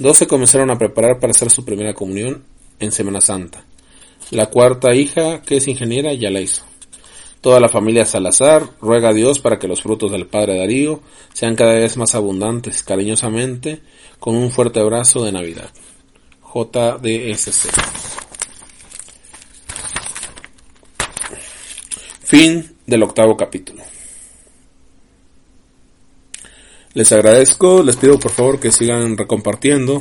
Dos 0.00 0.16
se 0.16 0.26
comenzaron 0.26 0.72
a 0.72 0.78
preparar 0.78 1.20
para 1.20 1.30
hacer 1.30 1.50
su 1.50 1.64
primera 1.64 1.94
comunión 1.94 2.42
en 2.80 2.90
Semana 2.90 3.20
Santa. 3.20 3.64
La 4.32 4.46
cuarta 4.46 4.92
hija, 4.92 5.40
que 5.42 5.58
es 5.58 5.68
ingeniera, 5.68 6.14
ya 6.14 6.30
la 6.30 6.40
hizo. 6.40 6.64
Toda 7.42 7.58
la 7.58 7.68
familia 7.68 8.06
Salazar 8.06 8.68
ruega 8.80 9.08
a 9.08 9.12
Dios 9.12 9.40
para 9.40 9.58
que 9.58 9.66
los 9.66 9.82
frutos 9.82 10.12
del 10.12 10.28
Padre 10.28 10.58
Darío 10.58 11.00
sean 11.32 11.56
cada 11.56 11.74
vez 11.74 11.96
más 11.96 12.14
abundantes, 12.14 12.84
cariñosamente, 12.84 13.82
con 14.20 14.36
un 14.36 14.52
fuerte 14.52 14.78
abrazo 14.78 15.24
de 15.24 15.32
Navidad. 15.32 15.70
JDSC. 16.54 17.68
Fin 22.22 22.76
del 22.86 23.02
octavo 23.02 23.36
capítulo. 23.36 23.82
Les 26.94 27.10
agradezco, 27.10 27.82
les 27.82 27.96
pido 27.96 28.20
por 28.20 28.30
favor 28.30 28.60
que 28.60 28.70
sigan 28.70 29.16
recompartiendo. 29.16 30.00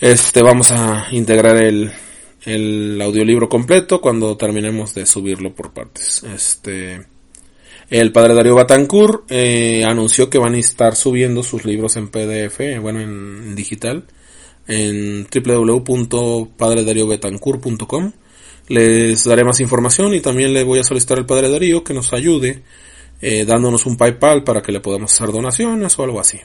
Este, 0.00 0.42
vamos 0.42 0.72
a 0.72 1.06
integrar 1.12 1.56
el, 1.62 1.92
el 2.46 2.98
audiolibro 3.02 3.48
completo 3.48 4.00
cuando 4.00 4.36
terminemos 4.36 4.94
de 4.94 5.04
subirlo 5.04 5.52
por 5.54 5.72
partes. 5.72 6.22
Este, 6.22 7.04
el 7.90 8.12
padre 8.12 8.34
Darío 8.34 8.54
Batancourt 8.54 9.30
eh, 9.30 9.84
anunció 9.84 10.30
que 10.30 10.38
van 10.38 10.54
a 10.54 10.58
estar 10.58 10.96
subiendo 10.96 11.42
sus 11.42 11.66
libros 11.66 11.96
en 11.96 12.08
PDF, 12.08 12.60
bueno, 12.80 13.00
en 13.00 13.54
digital, 13.54 14.04
en 14.66 15.26
www.padredariobetancourt.com 15.26 18.12
les 18.68 19.24
daré 19.24 19.44
más 19.44 19.60
información 19.60 20.14
y 20.14 20.20
también 20.20 20.52
le 20.52 20.64
voy 20.64 20.80
a 20.80 20.84
solicitar 20.84 21.18
al 21.18 21.26
Padre 21.26 21.50
Darío 21.50 21.84
que 21.84 21.94
nos 21.94 22.12
ayude 22.12 22.62
eh, 23.20 23.44
dándonos 23.44 23.86
un 23.86 23.96
PayPal 23.96 24.42
para 24.42 24.60
que 24.60 24.72
le 24.72 24.80
podamos 24.80 25.12
hacer 25.12 25.32
donaciones 25.32 25.98
o 25.98 26.02
algo 26.02 26.20
así. 26.20 26.40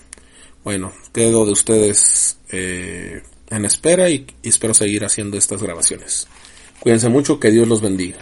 Bueno, 0.64 0.94
quedo 1.12 1.46
de 1.46 1.52
ustedes 1.52 2.38
eh, 2.52 3.24
en 3.58 3.66
espera 3.66 4.10
y 4.10 4.26
espero 4.44 4.74
seguir 4.74 5.06
haciendo 5.06 5.38
estas 5.38 5.62
grabaciones. 5.62 6.28
Cuídense 6.80 7.10
mucho, 7.10 7.40
que 7.40 7.52
Dios 7.52 7.68
los 7.68 7.82
bendiga. 7.82 8.18